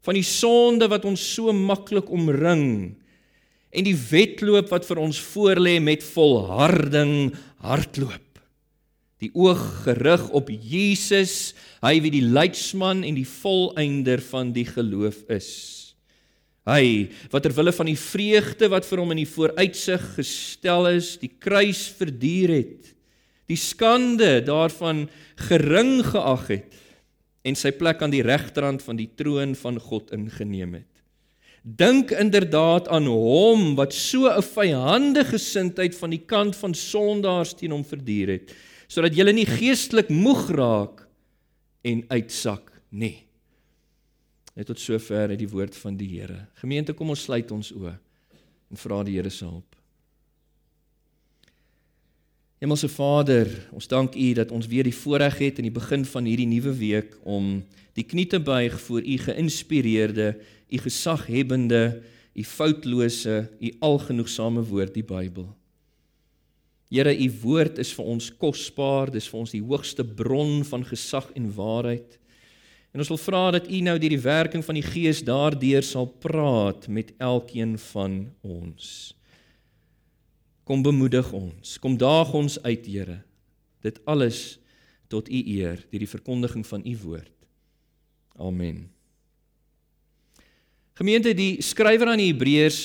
van 0.00 0.14
die 0.14 0.24
sonde 0.24 0.88
wat 0.88 1.04
ons 1.04 1.20
so 1.34 1.52
maklik 1.52 2.08
omring 2.08 2.96
en 3.74 3.86
die 3.86 3.96
wedloop 3.98 4.70
wat 4.70 4.86
vir 4.86 5.02
ons 5.02 5.18
voorlê 5.32 5.80
met 5.82 6.04
volharding 6.14 7.34
hardloop 7.64 8.24
die 9.24 9.32
oog 9.38 9.62
gerig 9.84 10.24
op 10.36 10.50
Jesus, 10.50 11.54
hy 11.84 11.96
wie 12.04 12.12
die 12.12 12.24
leidsman 12.24 13.04
en 13.06 13.16
die 13.16 13.28
volëinder 13.28 14.22
van 14.30 14.52
die 14.56 14.66
geloof 14.68 15.22
is. 15.32 15.50
Hy 16.68 17.12
wat 17.32 17.44
ter 17.44 17.54
wille 17.56 17.74
van 17.76 17.90
die 17.90 18.00
vreugde 18.00 18.70
wat 18.72 18.86
vir 18.88 19.02
hom 19.02 19.12
in 19.12 19.22
die 19.22 19.28
vooruitsig 19.28 20.04
gestel 20.16 20.88
is, 20.94 21.14
die 21.20 21.32
kruis 21.32 21.86
verduur 21.98 22.54
het, 22.56 22.94
die 23.50 23.60
skande 23.60 24.38
daarvan 24.44 25.04
gering 25.50 25.98
geag 26.08 26.48
het 26.54 26.80
en 27.44 27.56
sy 27.60 27.74
plek 27.76 28.00
aan 28.00 28.14
die 28.14 28.24
regterrand 28.24 28.80
van 28.80 28.96
die 28.96 29.10
troon 29.20 29.52
van 29.60 29.76
God 29.76 30.14
ingeneem 30.16 30.78
het. 30.80 30.93
Dink 31.64 32.10
inderdaad 32.12 32.90
aan 32.92 33.06
hom 33.08 33.72
wat 33.78 33.94
so 33.96 34.28
'n 34.28 34.42
vyhandige 34.42 35.32
gesindheid 35.32 35.94
van 35.96 36.10
die 36.10 36.24
kant 36.26 36.56
van 36.56 36.74
sondaars 36.74 37.54
teen 37.54 37.72
hom 37.72 37.84
verduur 37.84 38.28
het 38.28 38.54
sodat 38.86 39.16
julle 39.16 39.32
nie 39.32 39.46
geestelik 39.46 40.08
moeg 40.08 40.50
raak 40.50 41.06
en 41.82 42.04
uitsak 42.08 42.70
nie. 42.90 43.24
Net 44.54 44.66
tot 44.66 44.78
sover 44.78 45.28
uit 45.28 45.38
die 45.38 45.48
woord 45.48 45.76
van 45.76 45.96
die 45.96 46.08
Here. 46.08 46.46
Gemeente, 46.54 46.92
kom 46.92 47.08
ons 47.08 47.22
sluit 47.22 47.50
ons 47.50 47.72
oë 47.72 47.98
en 48.70 48.76
vra 48.76 49.02
die 49.02 49.16
Here 49.16 49.30
se 49.30 49.44
hulp. 49.44 49.73
Hemelse 52.64 52.88
Vader, 52.88 53.48
ons 53.76 53.84
dank 53.92 54.14
U 54.16 54.26
dat 54.32 54.48
ons 54.48 54.64
weer 54.64 54.86
die 54.88 54.96
voorreg 54.96 55.34
het 55.36 55.58
in 55.60 55.66
die 55.66 55.74
begin 55.74 56.00
van 56.08 56.24
hierdie 56.24 56.48
nuwe 56.48 56.70
week 56.78 57.10
om 57.28 57.58
die 57.92 58.06
knie 58.08 58.24
te 58.32 58.38
buig 58.40 58.78
voor 58.86 59.04
U 59.04 59.16
geïnspireerde, 59.20 60.30
U 60.72 60.78
gesaghebende, 60.80 61.82
U 62.32 62.44
foutlose, 62.48 63.34
U 63.60 63.72
algenoegsame 63.84 64.64
woord, 64.64 64.94
die 64.96 65.04
Bybel. 65.04 65.50
Here, 66.88 67.12
u 67.12 67.28
woord 67.42 67.82
is 67.84 67.90
vir 67.92 68.08
ons 68.14 68.30
kosbaar, 68.40 69.12
dis 69.12 69.28
vir 69.28 69.42
ons 69.42 69.52
die 69.52 69.60
hoogste 69.60 70.06
bron 70.06 70.62
van 70.64 70.86
gesag 70.88 71.28
en 71.36 71.50
waarheid. 71.52 72.16
En 72.96 73.04
ons 73.04 73.12
wil 73.12 73.20
vra 73.26 73.42
dat 73.58 73.68
u 73.68 73.82
nou 73.84 73.98
deur 73.98 74.16
die 74.16 74.24
werking 74.24 74.64
van 74.64 74.80
die 74.80 74.86
Gees 74.86 75.20
daardeur 75.26 75.84
sal 75.84 76.08
praat 76.08 76.88
met 76.88 77.12
elkeen 77.20 77.76
van 77.90 78.22
ons. 78.40 79.12
Kom 80.64 80.80
bemoedig 80.80 81.28
ons, 81.36 81.76
kom 81.76 81.96
daag 82.00 82.32
ons 82.32 82.56
uit, 82.64 82.86
Here. 82.88 83.20
Dit 83.84 84.00
alles 84.08 84.56
tot 85.12 85.28
u 85.28 85.36
eer 85.36 85.82
deur 85.90 86.02
die 86.02 86.08
verkondiging 86.08 86.64
van 86.66 86.84
u 86.88 86.94
woord. 87.02 87.32
Amen. 88.40 88.86
Gemeente, 90.94 91.34
die 91.34 91.58
skrywer 91.62 92.12
aan 92.12 92.22
die 92.22 92.30
Hebreërs 92.30 92.78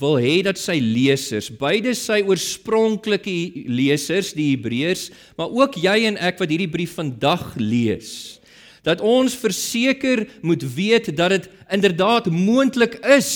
wil 0.00 0.16
hê 0.18 0.38
dat 0.42 0.58
sy 0.58 0.78
lesers, 0.80 1.50
beide 1.60 1.92
sy 1.94 2.22
oorspronklike 2.24 3.66
lesers, 3.68 4.32
die 4.34 4.54
Hebreërs, 4.54 5.10
maar 5.36 5.52
ook 5.52 5.76
jy 5.78 6.08
en 6.08 6.16
ek 6.24 6.40
wat 6.40 6.50
hierdie 6.50 6.70
brief 6.72 6.96
vandag 6.96 7.52
lees, 7.60 8.40
dat 8.82 9.04
ons 9.04 9.36
verseker 9.36 10.24
moet 10.40 10.64
weet 10.74 11.12
dat 11.14 11.36
dit 11.36 11.50
inderdaad 11.68 12.32
moontlik 12.32 12.96
is 13.12 13.30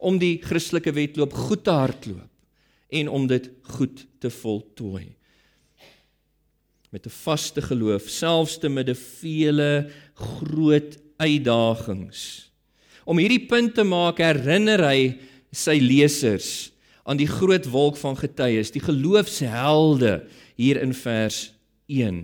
om 0.00 0.16
die 0.18 0.38
Christelike 0.42 0.96
wedloop 0.96 1.36
goed 1.36 1.68
te 1.68 1.76
hardloop 1.76 2.31
en 2.92 3.08
om 3.08 3.26
dit 3.26 3.50
goed 3.76 4.06
te 4.20 4.30
voltooi. 4.30 5.16
Met 6.90 7.06
'n 7.06 7.16
vaste 7.24 7.62
geloof, 7.62 8.08
selfs 8.08 8.58
te 8.58 8.68
midde 8.68 8.94
vele 8.94 9.90
groot 10.14 10.98
uitdagings 11.16 12.52
Om 13.04 13.18
hierdie 13.18 13.42
punt 13.50 13.74
te 13.74 13.84
maak, 13.86 14.20
herinner 14.22 14.82
hy 14.86 14.98
sy 15.52 15.78
lesers 15.82 16.70
aan 17.02 17.18
die 17.18 17.26
groot 17.26 17.66
wolk 17.72 17.98
van 17.98 18.14
getuies, 18.18 18.70
die 18.70 18.82
geloofshelde 18.82 20.20
hier 20.60 20.78
in 20.84 20.94
vers 20.94 21.48
1. 21.90 22.22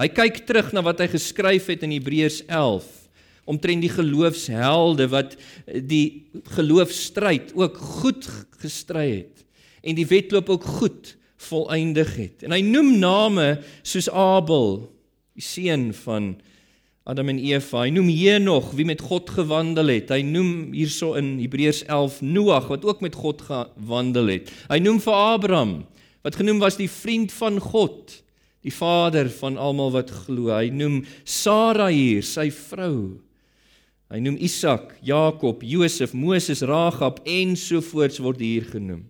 Hy 0.00 0.08
kyk 0.12 0.42
terug 0.48 0.72
na 0.76 0.82
wat 0.84 1.02
hy 1.04 1.10
geskryf 1.12 1.68
het 1.72 1.84
in 1.84 1.92
Hebreërs 1.96 2.42
11 2.48 2.88
omtrent 3.46 3.84
die 3.84 3.92
geloofshelde 3.92 5.06
wat 5.12 5.36
die 5.86 6.26
geloofstryd 6.56 7.52
ook 7.54 7.76
goed 8.02 8.26
gestry 8.58 9.04
het 9.20 9.45
en 9.86 9.98
die 9.98 10.08
wedloop 10.10 10.50
ook 10.52 10.66
goed 10.80 11.14
volëindig 11.46 12.12
het. 12.16 12.44
En 12.46 12.54
hy 12.54 12.62
noem 12.64 12.96
name 12.98 13.46
soos 13.86 14.08
Abel, 14.10 14.86
die 15.36 15.44
seun 15.44 15.90
van 16.04 16.34
Adam 17.06 17.30
en 17.30 17.38
Eva. 17.38 17.84
Hy 17.84 17.92
noem 17.94 18.08
Henog 18.10 18.72
wie 18.74 18.86
met 18.88 19.04
God 19.06 19.30
gewandel 19.30 19.92
het. 19.92 20.10
Hy 20.10 20.24
noem 20.26 20.72
hierso 20.74 21.14
in 21.18 21.36
Hebreërs 21.38 21.84
11 21.86 22.18
Noag 22.26 22.66
wat 22.72 22.86
ook 22.88 23.04
met 23.04 23.14
God 23.14 23.44
gewandel 23.46 24.32
het. 24.32 24.50
Hy 24.72 24.80
noem 24.82 24.98
vir 25.04 25.20
Abraham 25.36 25.76
wat 26.26 26.40
genoem 26.40 26.58
was 26.58 26.74
die 26.74 26.90
vriend 26.90 27.30
van 27.36 27.60
God, 27.62 28.10
die 28.66 28.74
vader 28.74 29.28
van 29.30 29.54
almal 29.62 29.92
wat 29.94 30.10
glo. 30.24 30.50
Hy 30.50 30.72
noem 30.74 31.04
Sara 31.22 31.86
hier, 31.94 32.26
sy 32.26 32.48
vrou. 32.50 33.22
Hy 34.10 34.18
noem 34.22 34.40
Isak, 34.42 34.96
Jakob, 35.06 35.62
Josef, 35.62 36.10
Moses, 36.14 36.64
Ragab 36.66 37.22
en 37.22 37.54
so 37.58 37.78
voorts 37.82 38.18
word 38.22 38.42
hier 38.42 38.66
genoem. 38.66 39.04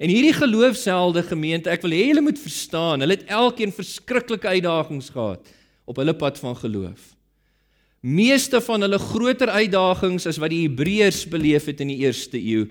En 0.00 0.08
hierdie 0.08 0.32
geloofshelde 0.32 1.22
gemeente, 1.28 1.68
ek 1.68 1.82
wil 1.84 1.92
hê 1.92 2.06
julle 2.08 2.24
moet 2.24 2.38
verstaan, 2.40 3.02
hulle 3.04 3.18
het 3.18 3.28
elkeen 3.28 3.72
verskriklike 3.74 4.48
uitdagings 4.48 5.10
gehad 5.12 5.50
op 5.84 5.98
hulle 6.00 6.14
pad 6.16 6.38
van 6.40 6.54
geloof. 6.56 7.10
Meeste 8.00 8.62
van 8.64 8.80
hulle 8.80 8.96
groter 9.02 9.50
uitdagings 9.52 10.24
as 10.30 10.38
wat 10.40 10.54
die 10.54 10.62
Hebreërs 10.64 11.26
beleef 11.28 11.66
het 11.68 11.82
in 11.84 11.90
die 11.92 11.98
eerste 12.06 12.40
eeu. 12.40 12.70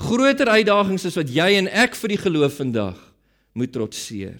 Groter 0.00 0.48
uitdagings 0.48 1.04
as 1.10 1.18
wat 1.20 1.28
jy 1.28 1.50
en 1.58 1.68
ek 1.68 1.98
vir 2.00 2.14
die 2.14 2.22
geloof 2.22 2.56
vandag 2.62 3.02
moet 3.52 3.74
trotseer. 3.74 4.38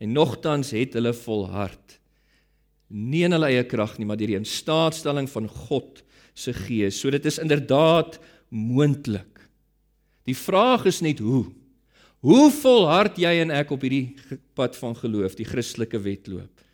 En 0.00 0.12
nogtans 0.12 0.74
het 0.76 0.98
hulle 0.98 1.14
volhard. 1.16 1.96
Nie 2.92 3.24
in 3.24 3.32
hulle 3.36 3.48
eie 3.54 3.64
krag 3.64 3.96
nie, 3.96 4.04
maar 4.08 4.20
deur 4.20 4.34
die 4.34 4.40
instaatstelling 4.40 5.30
van 5.32 5.48
God 5.48 6.02
se 6.36 6.52
Gees. 6.52 6.98
So 7.00 7.08
dit 7.14 7.24
is 7.24 7.40
inderdaad 7.40 8.18
moontlik. 8.52 9.46
Die 10.28 10.36
vraag 10.36 10.84
is 10.90 11.00
net 11.00 11.24
hoe. 11.24 11.46
Hoe 12.20 12.50
volhard 12.52 13.16
jy 13.16 13.30
en 13.40 13.52
ek 13.56 13.70
op 13.72 13.84
hierdie 13.86 14.12
pad 14.58 14.74
van 14.76 14.92
geloof, 14.98 15.38
die 15.38 15.48
Christelike 15.48 16.00
wedloop? 16.04 16.66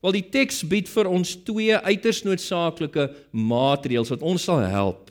Wel 0.00 0.16
die 0.16 0.26
teks 0.32 0.60
bied 0.68 0.90
vir 0.92 1.08
ons 1.08 1.32
twee 1.44 1.76
uiters 1.76 2.20
noodsaaklike 2.24 3.06
maatreëls 3.32 4.12
wat 4.12 4.24
ons 4.24 4.44
sal 4.48 4.60
help 4.64 5.08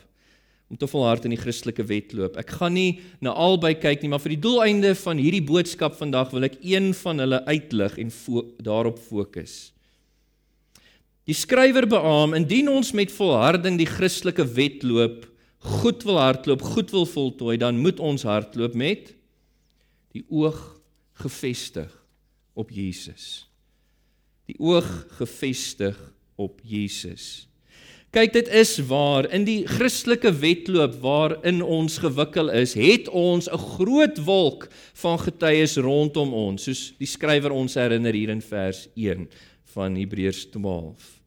om 0.70 0.78
te 0.78 0.86
volhard 0.86 1.26
in 1.26 1.34
die 1.34 1.42
Christelike 1.42 1.82
wedloop. 1.90 2.38
Ek 2.38 2.54
gaan 2.60 2.76
nie 2.78 3.02
na 3.26 3.34
albei 3.34 3.74
kyk 3.74 4.04
nie, 4.04 4.12
maar 4.14 4.22
vir 4.22 4.36
die 4.36 4.44
doeleinde 4.44 4.94
van 5.02 5.18
hierdie 5.18 5.42
boodskap 5.42 5.98
vandag 5.98 6.30
wil 6.36 6.46
ek 6.46 6.60
een 6.62 6.92
van 7.02 7.26
hulle 7.26 7.42
uitlig 7.50 7.98
en 7.98 8.14
fo 8.14 8.46
daarop 8.62 9.02
fokus. 9.02 9.72
Die 11.26 11.38
skrywer 11.38 11.90
beamoen 11.90 12.44
indien 12.44 12.70
ons 12.70 12.94
met 12.94 13.10
volharding 13.14 13.82
die 13.82 13.90
Christelike 13.90 14.46
wedloop 14.46 15.26
goed 15.82 16.06
wil 16.06 16.22
hardloop, 16.22 16.62
goed 16.78 16.94
wil 16.94 17.10
voltooi, 17.10 17.58
dan 17.58 17.82
moet 17.82 17.98
ons 18.00 18.22
hardloop 18.24 18.78
met 18.78 19.16
die 20.12 20.26
oog 20.30 20.82
gefestig 21.14 21.92
op 22.54 22.72
Jesus 22.72 23.50
die 24.50 24.58
oog 24.58 24.88
gefestig 25.20 25.98
op 26.40 26.58
Jesus. 26.66 27.46
Kyk, 28.10 28.32
dit 28.34 28.48
is 28.58 28.72
waar 28.90 29.28
in 29.30 29.44
die 29.46 29.62
Christelike 29.70 30.32
wedloop 30.42 30.96
waarin 31.04 31.62
ons 31.62 32.00
gewikkel 32.02 32.50
is, 32.58 32.74
het 32.74 33.12
ons 33.14 33.46
'n 33.46 33.62
groot 33.78 34.18
wolk 34.26 34.66
van 34.98 35.20
getuies 35.20 35.78
rondom 35.78 36.34
ons, 36.34 36.64
soos 36.64 36.94
die 36.98 37.08
skrywer 37.08 37.52
ons 37.52 37.78
herinner 37.78 38.14
hier 38.14 38.30
in 38.30 38.42
vers 38.42 38.88
1 38.96 39.30
van 39.76 39.96
Hebreërs 39.96 40.50
12. 40.50 41.19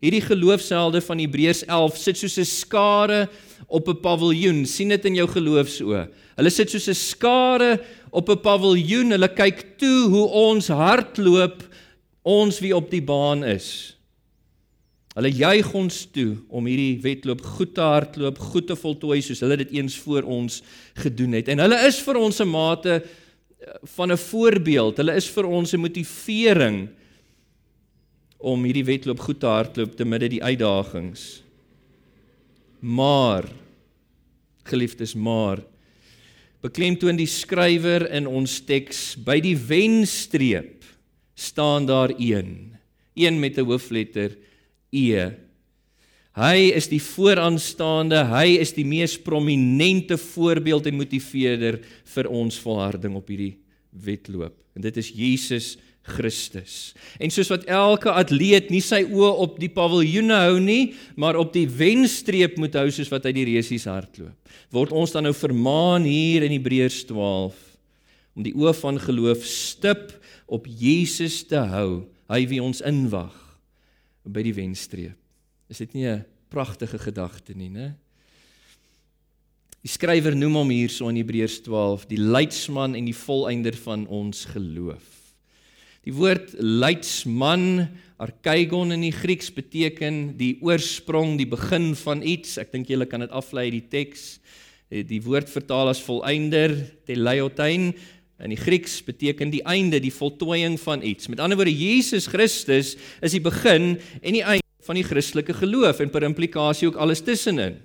Hierdie 0.00 0.22
geloofshelde 0.24 1.02
van 1.04 1.20
Hebreërs 1.20 1.66
11 1.66 1.96
sit 2.00 2.16
soos 2.16 2.38
'n 2.38 2.48
skare 2.48 3.28
op 3.68 3.88
'n 3.88 4.00
paviljoen. 4.00 4.66
sien 4.66 4.88
dit 4.88 5.04
in 5.04 5.14
jou 5.14 5.28
geloofsoë. 5.28 6.08
Hulle 6.36 6.50
sit 6.50 6.70
soos 6.70 6.88
'n 6.88 6.94
skare 6.94 7.80
op 8.10 8.28
'n 8.28 8.40
paviljoen. 8.40 9.10
Hulle 9.10 9.28
kyk 9.28 9.78
toe 9.78 10.08
hoe 10.08 10.28
ons 10.28 10.68
hardloop 10.68 11.62
ons 12.22 12.60
wie 12.60 12.76
op 12.76 12.90
die 12.90 13.02
baan 13.02 13.44
is. 13.44 13.96
Hulle 15.14 15.30
juig 15.30 15.72
ons 15.74 16.06
toe 16.12 16.36
om 16.48 16.66
hierdie 16.66 17.00
wedloop 17.02 17.42
goed 17.42 17.74
te 17.74 17.80
hardloop, 17.80 18.38
goed 18.38 18.66
te 18.66 18.76
voltooi 18.76 19.20
soos 19.20 19.40
hulle 19.40 19.56
dit 19.56 19.70
eens 19.70 19.96
voor 19.98 20.22
ons 20.22 20.62
gedoen 20.94 21.32
het. 21.32 21.48
En 21.48 21.58
hulle 21.58 21.86
is 21.86 22.00
vir 22.00 22.16
ons 22.16 22.40
'n 22.40 22.48
mate 22.48 23.02
eh, 23.02 23.68
van 23.96 24.12
'n 24.12 24.16
voorbeeld. 24.16 24.96
Hulle 24.96 25.14
is 25.14 25.28
vir 25.28 25.44
ons 25.44 25.72
'n 25.72 25.80
motivering 25.80 26.88
om 28.40 28.64
hierdie 28.64 28.86
wedloop 28.88 29.20
goed 29.20 29.40
te 29.42 29.48
hardloop 29.48 29.96
te 29.96 30.06
midde 30.08 30.30
die 30.32 30.42
uitdagings. 30.42 31.42
Maar 32.80 33.50
geliefdes, 34.64 35.14
maar 35.14 35.60
beklemtoon 36.64 37.18
die 37.20 37.28
skrywer 37.28 38.06
in 38.12 38.28
ons 38.28 38.58
teks 38.64 39.14
by 39.24 39.38
die 39.44 39.56
wenstreep 39.56 40.84
staan 41.40 41.86
daar 41.88 42.12
een, 42.16 42.76
een 43.16 43.40
met 43.40 43.58
'n 43.58 43.64
hoofletter 43.64 44.36
E. 44.92 45.30
Hy 46.36 46.72
is 46.74 46.88
die 46.88 47.02
vooraanstaande, 47.02 48.24
hy 48.30 48.56
is 48.60 48.72
die 48.72 48.84
mees 48.84 49.18
prominente 49.18 50.16
voorbeeld 50.16 50.86
en 50.86 50.94
motiveerder 50.94 51.80
vir 52.14 52.28
ons 52.28 52.58
volharding 52.58 53.16
op 53.16 53.28
hierdie 53.28 53.58
wedloop. 53.90 54.54
En 54.74 54.82
dit 54.82 54.96
is 54.96 55.10
Jesus 55.10 55.76
Christus. 56.02 56.92
En 57.20 57.30
soos 57.32 57.50
wat 57.52 57.66
elke 57.70 58.12
atleet 58.12 58.70
nie 58.72 58.80
sy 58.84 59.02
oë 59.04 59.30
op 59.44 59.58
die 59.60 59.70
paviljoene 59.72 60.38
hou 60.46 60.56
nie, 60.62 60.94
maar 61.14 61.38
op 61.38 61.52
die 61.54 61.66
wenstreep 61.68 62.56
moet 62.60 62.78
hou 62.78 62.88
soos 62.94 63.10
wat 63.12 63.28
hy 63.28 63.34
die 63.36 63.48
resies 63.52 63.86
hardloop. 63.90 64.36
Word 64.72 64.94
ons 64.96 65.12
dan 65.14 65.28
nou 65.28 65.34
vermaan 65.36 66.06
hier 66.08 66.46
in 66.46 66.54
Hebreërs 66.56 67.02
12 67.10 67.58
om 68.38 68.46
die 68.46 68.54
oë 68.56 68.72
van 68.78 68.98
geloof 69.02 69.44
stip 69.44 70.14
op 70.50 70.66
Jesus 70.66 71.42
te 71.46 71.60
hou, 71.72 72.06
hy 72.30 72.44
wie 72.48 72.62
ons 72.62 72.82
inwag 72.86 73.34
by 74.24 74.44
die 74.46 74.54
wenstreep. 74.54 75.18
Is 75.70 75.78
dit 75.78 75.94
nie 75.94 76.06
'n 76.06 76.24
pragtige 76.50 76.98
gedagte 76.98 77.54
nie, 77.54 77.68
né? 77.68 77.94
Die 79.82 79.88
skrywer 79.88 80.36
noem 80.36 80.54
hom 80.54 80.70
hierso 80.70 81.08
in 81.08 81.16
Hebreërs 81.16 81.62
12 81.62 82.06
die 82.06 82.18
leidsman 82.18 82.94
en 82.94 83.04
die 83.04 83.16
volëinder 83.16 83.76
van 83.76 84.06
ons 84.06 84.44
geloof. 84.44 85.19
Die 86.06 86.14
woord 86.16 86.54
leidsman, 86.56 87.90
archeigon 88.20 88.94
in 88.94 89.02
die 89.04 89.12
Grieks 89.12 89.50
beteken 89.52 90.30
die 90.38 90.54
oorsprong, 90.64 91.34
die 91.36 91.48
begin 91.48 91.92
van 92.00 92.22
iets. 92.24 92.56
Ek 92.60 92.70
dink 92.72 92.88
julle 92.88 93.04
kan 93.08 93.20
dit 93.20 93.34
aflei 93.36 93.66
uit 93.68 93.76
die 93.76 93.88
teks. 93.92 94.24
Eh, 94.88 95.04
die 95.04 95.20
woord 95.24 95.52
vertaal 95.52 95.92
as 95.92 96.00
volëinder, 96.04 96.72
teleiotein 97.08 97.90
in 98.40 98.54
die 98.54 98.60
Grieks 98.60 99.02
beteken 99.04 99.52
die 99.52 99.60
einde, 99.68 100.00
die 100.00 100.14
voltooiing 100.14 100.78
van 100.80 101.04
iets. 101.04 101.28
Met 101.28 101.42
ander 101.44 101.58
woorde, 101.60 101.74
Jesus 101.76 102.30
Christus 102.32 102.94
is 103.20 103.36
die 103.36 103.44
begin 103.44 103.98
en 104.22 104.38
die 104.38 104.44
einde 104.44 104.64
van 104.86 104.96
die 104.96 105.04
Christelike 105.04 105.52
geloof 105.58 106.00
en 106.00 106.08
per 106.12 106.24
implikasie 106.24 106.88
ook 106.88 106.96
alles 106.96 107.20
tussenin. 107.20 107.76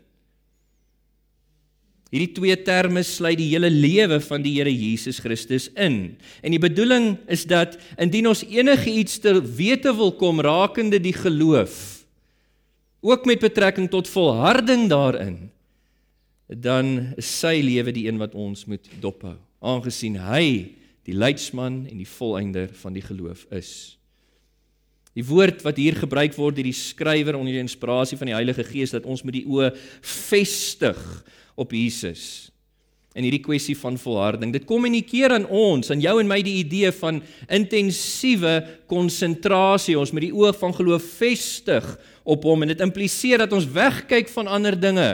Hierdie 2.15 2.31
twee 2.31 2.55
terme 2.63 3.01
sluit 3.03 3.35
die 3.41 3.49
hele 3.49 3.67
lewe 3.67 4.21
van 4.23 4.39
die 4.39 4.53
Here 4.55 4.71
Jesus 4.71 5.17
Christus 5.19 5.65
in. 5.75 6.15
En 6.39 6.53
die 6.55 6.61
bedoeling 6.63 7.17
is 7.27 7.43
dat 7.43 7.75
indien 7.99 8.29
ons 8.31 8.45
enige 8.47 8.87
iets 8.87 9.19
te 9.19 9.33
wete 9.43 9.91
wil 9.97 10.13
kom 10.15 10.39
rakende 10.39 11.01
die 11.03 11.11
geloof, 11.11 11.75
ook 13.03 13.27
met 13.27 13.43
betrekking 13.43 13.91
tot 13.91 14.07
volharding 14.07 14.87
daarin, 14.87 15.35
dan 16.47 17.11
is 17.19 17.27
sy 17.41 17.57
lewe 17.59 17.91
die 17.91 18.07
een 18.07 18.21
wat 18.21 18.31
ons 18.31 18.63
moet 18.69 18.87
dophou, 19.03 19.35
aangesien 19.59 20.15
hy 20.23 20.71
die 21.05 21.19
leidsman 21.19 21.83
en 21.89 21.99
die 21.99 22.07
volëinder 22.07 22.71
van 22.79 22.95
die 22.95 23.03
geloof 23.03 23.43
is. 23.51 23.71
Die 25.15 25.27
woord 25.27 25.65
wat 25.67 25.77
hier 25.79 25.99
gebruik 25.99 26.39
word 26.39 26.55
deur 26.55 26.71
die 26.71 26.79
skrywer 26.79 27.35
onder 27.35 27.55
die 27.55 27.63
inspirasie 27.63 28.17
van 28.19 28.31
die 28.31 28.39
Heilige 28.39 28.63
Gees 28.67 28.95
dat 28.95 29.03
ons 29.03 29.23
met 29.27 29.35
die 29.35 29.47
oë 29.47 29.73
vestig 29.99 31.03
op 31.55 31.71
Jesus. 31.71 32.51
En 33.15 33.23
hierdie 33.23 33.43
kwessie 33.43 33.77
van 33.79 33.95
volharding, 33.95 34.51
dit 34.51 34.65
kommunikeer 34.67 35.31
aan 35.37 35.45
ons, 35.47 35.87
aan 35.91 36.01
jou 36.03 36.17
en 36.19 36.27
my 36.27 36.41
die 36.43 36.57
idee 36.59 36.91
van 36.97 37.21
intensiewe 37.47 38.57
konsentrasie. 38.91 39.95
Ons 39.95 40.11
met 40.11 40.27
die 40.27 40.35
oog 40.35 40.57
van 40.59 40.75
geloof 40.75 41.05
vestig 41.21 41.87
op 42.27 42.43
hom 42.43 42.65
en 42.65 42.73
dit 42.73 42.83
impliseer 42.83 43.45
dat 43.45 43.55
ons 43.55 43.69
wegkyk 43.71 44.27
van 44.33 44.51
ander 44.51 44.75
dinge 44.75 45.09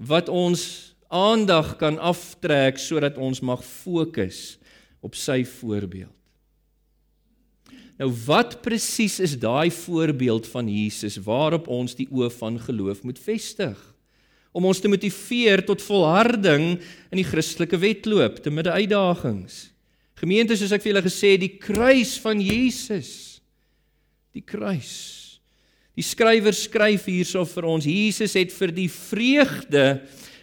wat 0.00 0.32
ons 0.32 0.94
aandag 1.12 1.76
kan 1.78 2.00
aftrek 2.00 2.80
sodat 2.80 3.20
ons 3.20 3.44
mag 3.44 3.60
fokus 3.64 4.56
op 5.04 5.14
sy 5.18 5.42
voorbeeld. 5.44 6.10
Nou 8.00 8.08
wat 8.24 8.58
presies 8.64 9.20
is 9.22 9.36
daai 9.38 9.70
voorbeeld 9.70 10.48
van 10.50 10.68
Jesus 10.72 11.20
waarop 11.22 11.68
ons 11.70 11.94
die 11.94 12.08
oë 12.10 12.32
van 12.40 12.56
geloof 12.58 13.04
moet 13.06 13.20
vestig? 13.22 13.76
Om 14.54 14.68
ons 14.70 14.78
te 14.80 14.90
motiveer 14.90 15.64
tot 15.66 15.82
volharding 15.82 16.76
in 16.78 17.18
die 17.18 17.26
Christelike 17.26 17.78
wedloop 17.82 18.38
te 18.42 18.52
midde 18.54 18.72
uitdagings. 18.72 19.74
Gemeente, 20.14 20.54
soos 20.56 20.72
ek 20.72 20.84
vir 20.84 20.92
julle 20.92 21.04
gesê 21.08 21.34
het, 21.34 21.42
die 21.42 21.56
kruis 21.58 22.14
van 22.22 22.38
Jesus. 22.40 23.10
Die 24.34 24.44
kruis. 24.46 24.94
Die 25.98 26.06
skrywer 26.06 26.54
skryf 26.54 27.08
hierso 27.10 27.44
vir 27.46 27.66
ons, 27.70 27.86
Jesus 27.86 28.34
het 28.38 28.54
vir 28.54 28.72
die 28.74 28.88
vreugde 28.90 29.84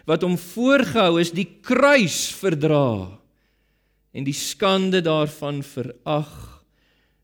wat 0.08 0.24
hom 0.26 0.38
voorgehou 0.40 1.20
is, 1.22 1.32
die 1.36 1.48
kruis 1.64 2.30
verdra 2.36 3.18
en 4.12 4.28
die 4.28 4.36
skande 4.36 5.00
daarvan 5.04 5.62
verag 5.64 6.32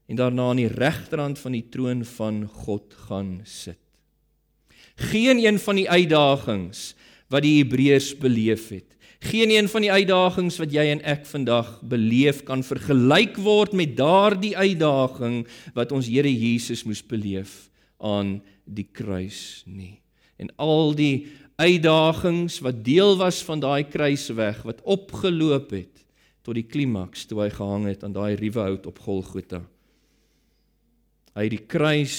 en 0.07 0.19
daarna 0.19 0.51
aan 0.51 0.61
die 0.61 0.71
regterhand 0.71 1.39
van 1.39 1.55
die 1.55 1.65
troon 1.71 2.05
van 2.07 2.45
God 2.63 2.95
gaan 3.07 3.41
sit. 3.43 3.86
Geen 4.97 5.37
een 5.45 5.59
van 5.61 5.77
die 5.77 5.89
uitdagings 5.89 6.95
wat 7.29 7.43
die 7.45 7.57
Hebreërs 7.59 8.15
beleef 8.17 8.69
het. 8.73 8.95
Geen 9.19 9.51
een 9.51 9.69
van 9.69 9.81
die 9.81 9.91
uitdagings 9.91 10.57
wat 10.61 10.73
jy 10.73 10.87
en 10.93 11.01
ek 11.05 11.25
vandag 11.25 11.69
beleef 11.85 12.43
kan 12.45 12.63
vergelyk 12.65 13.37
word 13.41 13.73
met 13.77 13.95
daardie 13.97 14.53
uitdaging 14.57 15.43
wat 15.77 15.93
ons 15.93 16.09
Here 16.09 16.29
Jesus 16.29 16.85
moes 16.85 17.01
beleef 17.05 17.67
aan 17.97 18.37
die 18.65 18.87
kruis 18.89 19.63
nie. 19.65 19.99
En 20.37 20.49
al 20.61 20.93
die 20.97 21.27
uitdagings 21.57 22.59
wat 22.61 22.83
deel 22.85 23.17
was 23.17 23.41
van 23.45 23.61
daai 23.61 23.83
kruisweg 23.89 24.61
wat 24.65 24.83
opgeloop 24.85 25.73
het 25.73 26.05
tot 26.45 26.55
die 26.55 26.67
klimaks 26.69 27.25
toe 27.27 27.41
hy 27.41 27.49
gehang 27.53 27.87
het 27.89 28.05
aan 28.05 28.13
daai 28.15 28.37
ruwe 28.37 28.61
hout 28.69 28.85
op 28.87 29.01
Golgotha. 29.03 29.63
Hy 31.33 31.43
het 31.43 31.53
die 31.53 31.65
kruis 31.69 32.17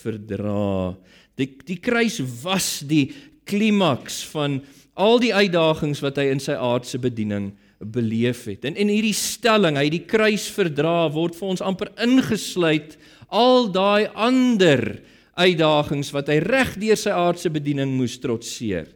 verdra 0.00 0.96
Die 1.38 1.52
die 1.68 1.78
kruis 1.80 2.18
was 2.42 2.80
die 2.86 3.12
klimaks 3.48 4.20
van 4.32 4.60
al 4.98 5.20
die 5.22 5.32
uitdagings 5.34 6.02
wat 6.02 6.18
hy 6.18 6.28
in 6.32 6.42
sy 6.42 6.56
aardse 6.58 6.98
bediening 7.00 7.52
beleef 7.78 8.44
het. 8.50 8.64
En 8.66 8.74
in 8.74 8.90
hierdie 8.90 9.14
stelling, 9.14 9.78
hy 9.78 9.86
die 9.92 10.04
kruis 10.10 10.48
verdra 10.50 11.06
word 11.14 11.38
vir 11.38 11.52
ons 11.54 11.62
amper 11.62 11.92
ingesluit 12.02 12.96
al 13.30 13.68
daai 13.70 14.08
ander 14.18 14.98
uitdagings 15.38 16.10
wat 16.14 16.30
hy 16.32 16.40
reg 16.42 16.74
deur 16.82 16.98
sy 16.98 17.14
aardse 17.14 17.50
bediening 17.54 17.92
moes 17.94 18.18
trotseer. 18.18 18.88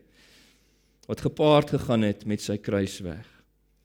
Wat 1.06 1.22
gepaard 1.22 1.76
gegaan 1.76 2.06
het 2.06 2.26
met 2.26 2.42
sy 2.42 2.58
kruisweg. 2.62 3.26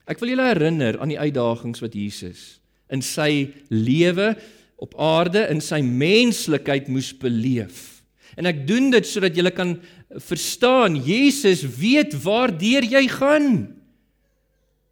Ek 0.07 0.21
wil 0.21 0.31
julle 0.33 0.47
herinner 0.47 0.97
aan 1.01 1.11
die 1.11 1.19
uitdagings 1.19 1.83
wat 1.83 1.97
Jesus 1.97 2.57
in 2.93 3.03
sy 3.03 3.49
lewe 3.67 4.31
op 4.79 4.93
aarde 5.01 5.41
in 5.51 5.59
sy 5.63 5.81
menslikheid 5.83 6.87
moes 6.87 7.11
beleef. 7.19 7.96
En 8.37 8.45
ek 8.45 8.61
doen 8.69 8.91
dit 8.93 9.07
sodat 9.09 9.35
jy 9.35 9.49
kan 9.55 9.73
verstaan 10.21 10.99
Jesus 11.01 11.63
weet 11.79 12.13
waardeur 12.21 12.85
jy 12.85 13.07
gaan. 13.09 13.49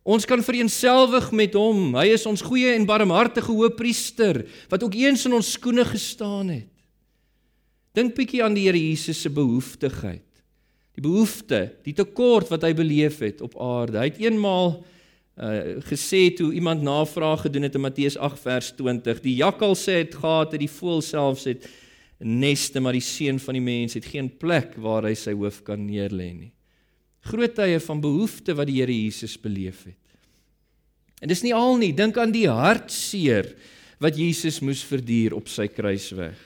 Ons 0.05 0.25
kan 0.29 0.43
vereenselwig 0.45 1.31
met 1.33 1.55
hom. 1.57 1.93
Hy 1.97 2.11
is 2.13 2.25
ons 2.29 2.43
goeie 2.45 2.73
en 2.75 2.87
barmhartige 2.89 3.53
hoëpriester 3.53 4.43
wat 4.69 4.85
ook 4.85 4.97
eens 4.97 5.25
in 5.29 5.37
ons 5.37 5.53
skoene 5.57 5.85
gestaan 5.85 6.51
het. 6.53 6.71
Dink 7.95 8.15
bietjie 8.17 8.43
aan 8.43 8.57
die 8.57 8.65
Here 8.67 8.81
Jesus 8.81 9.21
se 9.23 9.31
behoeftigheid. 9.31 10.25
Die 10.95 11.03
behoefte, 11.03 11.69
die 11.83 11.93
tekort 11.95 12.51
wat 12.51 12.65
hy 12.67 12.73
beleef 12.75 13.21
het 13.23 13.41
op 13.45 13.55
aarde. 13.61 14.01
Hy 14.01 14.11
het 14.11 14.21
eenmaal 14.25 14.77
uh 15.35 15.81
gesê 15.83 16.29
toe 16.31 16.53
iemand 16.55 16.85
navraag 16.85 17.41
gedoen 17.43 17.67
het 17.67 17.73
in 17.75 17.83
Matteus 17.83 18.15
8 18.15 18.39
vers 18.39 18.69
20, 18.77 19.17
die 19.19 19.33
jakkals 19.41 19.81
sê 19.83 19.97
het 19.99 20.13
gate, 20.15 20.55
die 20.55 20.71
voël 20.71 21.01
selfs 21.03 21.43
het 21.49 21.65
neste, 22.19 22.79
maar 22.79 22.95
die 22.95 23.03
seun 23.03 23.39
van 23.43 23.57
die 23.57 23.63
mens 23.63 23.97
het 23.97 24.07
geen 24.07 24.29
plek 24.29 24.75
waar 24.81 25.07
hy 25.09 25.15
sy 25.19 25.33
hoof 25.35 25.61
kan 25.67 25.81
neerlê 25.83 26.29
nie. 26.33 26.51
Groot 27.25 27.55
tye 27.57 27.79
van 27.81 28.03
behoefte 28.03 28.53
wat 28.55 28.69
die 28.69 28.79
Here 28.79 28.93
Jesus 28.93 29.35
beleef 29.41 29.83
het. 29.89 30.01
En 31.23 31.31
dis 31.31 31.41
nie 31.45 31.55
al 31.55 31.79
nie, 31.81 31.93
dink 31.95 32.17
aan 32.21 32.33
die 32.35 32.47
hartseer 32.51 33.49
wat 34.03 34.19
Jesus 34.19 34.59
moes 34.61 34.83
verduur 34.85 35.33
op 35.37 35.49
sy 35.49 35.65
kruisweg. 35.71 36.37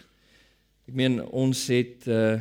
Ek 0.90 0.96
meen 0.96 1.20
ons 1.26 1.68
het 1.74 2.08
uh 2.10 2.40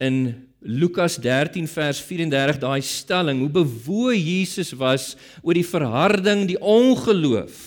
in 0.00 0.32
Lukas 0.64 1.18
13 1.20 1.66
vers 1.68 1.98
34 2.08 2.56
daai 2.60 2.80
stelling 2.84 3.42
hoe 3.42 3.50
bewoe 3.52 4.14
Jesus 4.16 4.72
was 4.72 5.10
oor 5.42 5.56
die 5.56 5.64
verharding, 5.64 6.46
die 6.48 6.56
ongeloof 6.56 7.58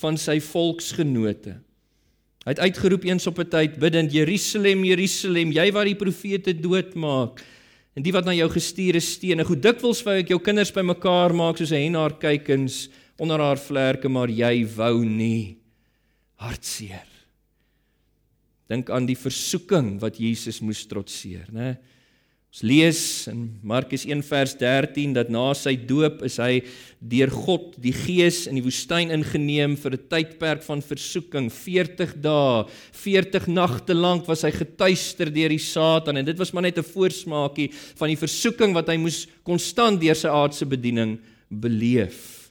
van 0.00 0.16
sy 0.16 0.38
volksgenote. 0.40 1.58
Hy 2.48 2.54
het 2.54 2.62
uitgeroep 2.64 3.02
eens 3.04 3.26
op 3.28 3.38
'n 3.38 3.48
tyd 3.52 3.74
bidend 3.76 4.08
Jerusalem 4.08 4.80
Jerusalem 4.84 5.50
jy 5.52 5.68
wat 5.70 5.84
die 5.84 5.94
profete 5.94 6.54
doodmaak 6.56 7.44
en 7.92 8.02
die 8.02 8.12
wat 8.12 8.24
na 8.24 8.32
jou 8.32 8.48
gestuur 8.48 8.96
is 8.96 9.12
stene. 9.12 9.44
Hoe 9.44 9.56
dikwels 9.56 10.00
wou 10.02 10.16
ek 10.16 10.28
jou 10.28 10.40
kinders 10.40 10.72
bymekaar 10.72 11.34
maak 11.34 11.58
soos 11.58 11.72
'n 11.72 11.84
hen 11.84 11.94
haar 11.94 12.16
kykens 12.16 12.88
onder 13.18 13.38
haar 13.38 13.58
vlerke 13.58 14.08
maar 14.08 14.30
jy 14.30 14.64
wou 14.64 15.04
nie. 15.04 15.58
Hartseer. 16.36 17.04
Dink 18.66 18.88
aan 18.88 19.04
die 19.04 19.16
versoeking 19.16 20.00
wat 20.00 20.16
Jesus 20.16 20.60
moes 20.60 20.86
trotseer 20.86 21.52
nê 21.52 21.76
Ons 22.48 22.62
lees 22.64 23.00
in 23.28 23.42
Markus 23.60 24.06
1 24.08 24.22
vers 24.24 24.54
13 24.56 25.12
dat 25.18 25.28
na 25.28 25.50
sy 25.52 25.74
doop 25.76 26.22
is 26.24 26.38
hy 26.40 26.62
deur 26.98 27.28
God, 27.28 27.74
die 27.76 27.92
Gees 27.92 28.46
in 28.48 28.56
die 28.56 28.64
woestyn 28.64 29.12
ingeneem 29.12 29.76
vir 29.76 29.92
'n 29.92 30.08
tydperk 30.08 30.62
van 30.64 30.80
versoeking, 30.80 31.50
40 31.52 32.16
dae, 32.16 32.64
40 32.92 33.48
nagte 33.52 33.92
lank 33.92 34.26
was 34.26 34.42
hy 34.42 34.50
getuister 34.50 35.28
deur 35.28 35.50
die 35.52 35.60
Satan 35.60 36.16
en 36.16 36.24
dit 36.24 36.38
was 36.38 36.52
maar 36.52 36.64
net 36.64 36.78
'n 36.78 36.88
voorsmaakie 36.88 37.70
van 37.96 38.08
die 38.08 38.16
versoeking 38.16 38.72
wat 38.72 38.88
hy 38.88 38.96
moes 38.96 39.26
konstant 39.44 40.00
deur 40.00 40.16
sy 40.16 40.28
aardse 40.28 40.64
bediening 40.64 41.20
beleef. 41.50 42.50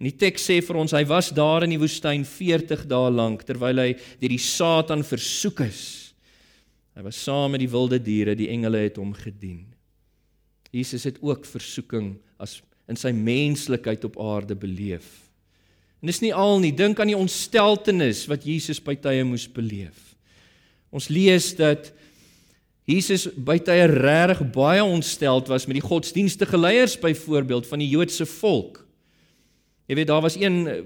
En 0.00 0.04
die 0.04 0.18
teks 0.18 0.50
sê 0.50 0.60
vir 0.60 0.76
ons 0.76 0.92
hy 0.92 1.04
was 1.04 1.30
daar 1.30 1.62
in 1.62 1.70
die 1.70 1.78
woestyn 1.78 2.24
40 2.24 2.86
dae 2.86 3.10
lank 3.10 3.44
terwyl 3.44 3.78
hy 3.78 3.94
deur 4.20 4.28
die 4.28 4.38
Satan 4.38 5.04
versoek 5.04 5.60
is. 5.60 6.07
Hy 6.98 7.04
was 7.06 7.18
saam 7.22 7.52
met 7.54 7.62
die 7.62 7.70
wilde 7.70 8.00
diere, 8.02 8.34
die 8.34 8.48
engele 8.50 8.80
het 8.88 8.96
hom 8.98 9.12
gedien. 9.14 9.68
Jesus 10.74 11.04
het 11.06 11.20
ook 11.22 11.44
versoeking 11.46 12.16
as 12.42 12.56
in 12.90 12.98
sy 12.98 13.12
menslikheid 13.14 14.02
op 14.08 14.16
aarde 14.18 14.56
beleef. 14.58 15.06
En 16.02 16.10
dis 16.10 16.18
nie 16.24 16.32
al 16.34 16.58
nie, 16.58 16.72
dink 16.74 16.98
aan 16.98 17.12
die 17.12 17.18
ontsteltenis 17.18 18.24
wat 18.26 18.42
Jesus 18.46 18.80
by 18.82 18.96
tye 18.98 19.22
moes 19.26 19.46
beleef. 19.46 20.16
Ons 20.90 21.06
lees 21.12 21.52
dat 21.58 21.92
Jesus 22.88 23.28
by 23.46 23.60
tye 23.62 23.86
regtig 23.92 24.42
baie 24.56 24.82
ontsteld 24.82 25.52
was 25.52 25.68
met 25.68 25.78
die 25.78 25.84
godsdienstige 25.84 26.58
leiers 26.58 26.96
byvoorbeeld 26.98 27.68
van 27.70 27.78
die 27.78 27.90
Joodse 27.92 28.26
volk. 28.26 28.82
Jy 29.86 30.00
weet 30.00 30.10
daar 30.10 30.24
was 30.24 30.38
een 30.40 30.66
eh, 30.66 30.82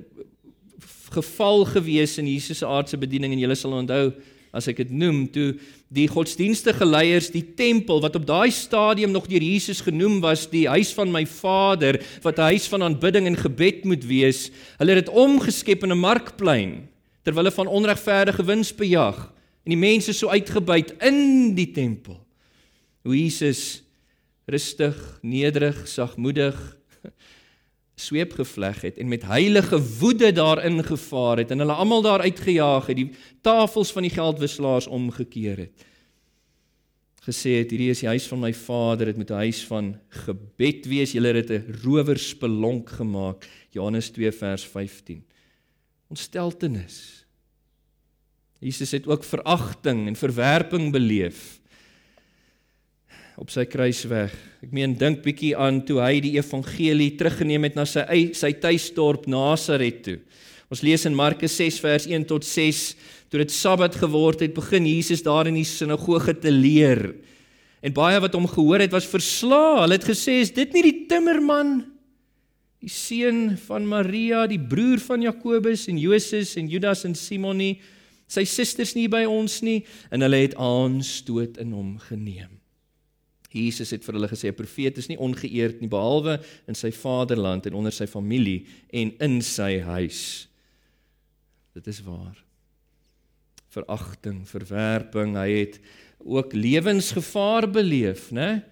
geval 1.15 1.65
gewees 1.73 2.19
in 2.21 2.29
Jesus 2.29 2.61
se 2.61 2.69
aardse 2.69 3.01
bediening 3.01 3.33
en 3.33 3.47
jy 3.47 3.57
sal 3.57 3.79
onthou 3.81 4.11
as 4.53 4.69
ek 4.69 4.83
dit 4.83 4.91
noem, 4.93 5.25
toe 5.33 5.55
die 5.93 6.07
godsdienstige 6.09 6.85
leiers 6.85 7.31
die 7.33 7.45
tempel 7.57 8.03
wat 8.05 8.17
op 8.19 8.27
daai 8.29 8.53
stadium 8.53 9.13
nog 9.15 9.27
deur 9.31 9.43
Jesus 9.43 9.81
genoem 9.81 10.21
was 10.21 10.45
die 10.53 10.67
huis 10.69 10.93
van 10.97 11.13
my 11.13 11.25
Vader, 11.27 11.99
wat 12.23 12.39
'n 12.39 12.53
huis 12.53 12.69
van 12.69 12.83
aanbidding 12.83 13.27
en 13.27 13.37
gebed 13.37 13.85
moet 13.85 14.05
wees, 14.05 14.51
hulle 14.79 14.95
het 14.95 15.07
dit 15.07 15.15
omgeskep 15.15 15.83
in 15.85 15.93
'n 15.93 15.99
markplein 15.99 16.89
ter 17.25 17.35
wille 17.35 17.51
van 17.51 17.67
onregverdige 17.67 18.45
winsbejag 18.45 19.33
en 19.65 19.71
die 19.71 19.77
mense 19.77 20.13
so 20.13 20.29
uitgebuit 20.29 20.95
in 21.01 21.55
die 21.55 21.71
tempel. 21.71 22.19
Hoe 23.03 23.17
Jesus 23.17 23.83
rustig, 24.47 25.19
nederig, 25.23 25.89
sagmoedig 25.89 26.77
sweep 28.03 28.35
gevleg 28.39 28.81
het 28.83 28.99
en 28.99 29.09
met 29.09 29.25
heilige 29.31 29.79
woede 29.99 30.33
daarin 30.33 30.83
gevaar 30.85 31.43
het 31.43 31.51
en 31.51 31.63
hulle 31.63 31.79
almal 31.79 32.03
daar 32.03 32.21
uitgejaag 32.27 32.87
het, 32.91 32.97
die 32.97 33.11
tafels 33.41 33.93
van 33.93 34.03
die 34.03 34.15
geldwisselaars 34.15 34.87
omgekeer 34.87 35.65
het. 35.67 35.87
Gesê 37.23 37.61
het 37.61 37.71
hierdie 37.71 37.93
is 37.93 38.03
die 38.03 38.11
huis 38.11 38.27
van 38.27 38.41
my 38.43 38.51
Vader, 38.55 39.07
dit 39.13 39.17
moet 39.17 39.31
'n 39.31 39.45
huis 39.47 39.63
van 39.71 39.95
gebed 40.09 40.87
wees. 40.87 41.13
Julle 41.13 41.33
het 41.33 41.51
'n 41.51 41.79
rowerspelonk 41.85 42.91
gemaak. 42.91 43.47
Johannes 43.71 44.11
2 44.11 44.33
vers 44.33 44.65
15. 44.67 45.25
Ontsteltenis. 46.09 47.27
Jesus 48.59 48.91
het 48.91 49.07
ook 49.07 49.25
veragting 49.25 50.07
en 50.07 50.17
verwerping 50.17 50.93
beleef 50.93 51.62
op 53.41 53.51
sy 53.53 53.65
kruisweg. 53.69 54.33
Ek 54.63 54.73
meen 54.75 54.95
dink 54.99 55.23
bietjie 55.25 55.55
aan 55.57 55.81
toe 55.87 56.01
hy 56.03 56.21
die 56.25 56.37
evangelie 56.37 57.15
teruggeneem 57.17 57.69
het 57.69 57.79
na 57.79 57.87
sy 57.89 58.33
sy 58.37 58.53
tuisdorp 58.61 59.29
Nasaret 59.31 60.03
toe. 60.05 60.19
Ons 60.73 60.81
lees 60.85 61.05
in 61.05 61.17
Markus 61.17 61.53
6 61.61 61.81
vers 61.85 62.07
1 62.09 62.25
tot 62.31 62.47
6, 62.49 62.83
toe 63.29 63.43
dit 63.43 63.53
Sabbat 63.53 63.97
geword 64.01 64.41
het, 64.45 64.55
begin 64.57 64.87
Jesus 64.89 65.25
daar 65.25 65.51
in 65.51 65.59
die 65.59 65.69
sinagoge 65.69 66.33
te 66.41 66.53
leer. 66.53 67.11
En 67.85 67.93
baie 67.93 68.21
wat 68.23 68.33
hom 68.39 68.47
gehoor 68.49 68.81
het, 68.81 68.93
was 68.95 69.09
verslae. 69.09 69.83
Hulle 69.83 69.99
het 69.99 70.07
gesê, 70.09 70.41
"Is 70.41 70.51
dit 70.51 70.73
nie 70.73 70.83
die 70.83 71.07
timmerman, 71.09 71.85
die 72.81 72.89
seun 72.89 73.57
van 73.57 73.87
Maria, 73.87 74.47
die 74.47 74.59
broer 74.59 74.99
van 74.99 75.23
Jakobus 75.23 75.89
en 75.89 75.99
Joses 75.99 76.57
en 76.57 76.69
Judas 76.69 77.05
en 77.05 77.15
Simon 77.15 77.57
nie? 77.57 77.81
Sy 78.27 78.45
susters 78.45 78.95
nie 78.95 79.09
by 79.09 79.25
ons 79.25 79.61
nie?" 79.63 79.85
En 80.11 80.21
hulle 80.21 80.37
het 80.37 80.55
aanstoot 80.55 81.59
in 81.59 81.73
hom 81.73 81.99
geneem. 81.99 82.62
Jesus 83.53 83.91
het 83.91 84.05
vir 84.05 84.15
hulle 84.15 84.29
gesê 84.29 84.49
'n 84.49 84.55
profeet 84.55 84.99
is 84.99 85.09
nie 85.09 85.19
ongeëerd 85.19 85.81
nie 85.81 85.89
behalwe 85.89 86.41
in 86.69 86.75
sy 86.75 86.91
vaderland 86.91 87.67
en 87.67 87.75
onder 87.75 87.93
sy 87.93 88.07
familie 88.07 88.67
en 88.91 89.13
in 89.21 89.43
sy 89.43 89.81
huis. 89.81 90.49
Dit 91.75 91.87
is 91.87 92.03
waar. 92.03 92.37
Veragting, 93.69 94.49
verwerping, 94.49 95.37
hy 95.37 95.51
het 95.51 95.81
ook 96.25 96.53
lewensgevaar 96.53 97.71
beleef, 97.71 98.31
né? 98.31 98.63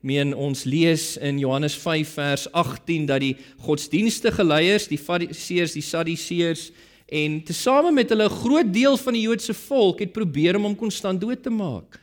Meen 0.00 0.34
ons 0.34 0.64
lees 0.64 1.16
in 1.16 1.38
Johannes 1.38 1.74
5 1.74 2.08
vers 2.08 2.52
18 2.52 3.06
dat 3.06 3.20
die 3.20 3.36
godsdienstige 3.58 4.44
leiers, 4.44 4.86
die 4.86 4.98
fariseërs, 4.98 5.72
die 5.72 5.82
sadduseërs 5.82 6.70
en 7.06 7.42
tesame 7.46 7.92
met 7.92 8.10
hulle 8.10 8.24
'n 8.24 8.38
groot 8.42 8.72
deel 8.72 8.96
van 8.96 9.12
die 9.12 9.22
Joodse 9.22 9.54
volk 9.54 9.98
het 9.98 10.12
probeer 10.12 10.56
om 10.56 10.62
hom 10.62 10.76
konstant 10.76 11.20
dood 11.20 11.42
te 11.42 11.50
maak. 11.50 12.00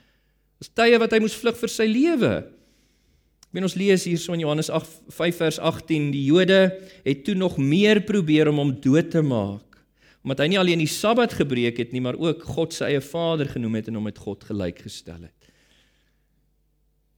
Dis 0.64 0.72
tye 0.72 0.96
wat 0.96 1.12
hy 1.12 1.20
moes 1.20 1.36
vlug 1.36 1.58
vir 1.60 1.72
sy 1.72 1.84
lewe. 1.92 2.32
Ek 3.44 3.52
meen 3.58 3.68
ons 3.68 3.76
lees 3.76 4.06
hier 4.08 4.20
so 4.22 4.32
in 4.32 4.46
Johannes 4.46 4.70
8 4.72 5.12
5 5.12 5.42
vers 5.42 5.58
18, 5.60 6.06
die 6.14 6.24
Jode 6.30 6.62
het 7.04 7.26
toe 7.28 7.36
nog 7.36 7.58
meer 7.60 8.00
probeer 8.08 8.48
om 8.48 8.62
hom 8.62 8.72
dood 8.72 9.10
te 9.12 9.20
maak, 9.20 9.82
omdat 10.24 10.46
hy 10.46 10.48
nie 10.54 10.60
alleen 10.62 10.80
die 10.80 10.88
Sabbat 10.88 11.36
gebreek 11.36 11.82
het 11.84 11.92
nie, 11.92 12.00
maar 12.00 12.16
ook 12.16 12.46
God 12.56 12.72
se 12.72 12.88
eie 12.88 13.02
Vader 13.04 13.52
genoem 13.52 13.76
het 13.82 13.90
en 13.92 14.00
hom 14.00 14.08
met 14.08 14.22
God 14.24 14.46
gelyk 14.48 14.80
gestel 14.86 15.20
het. 15.28 15.52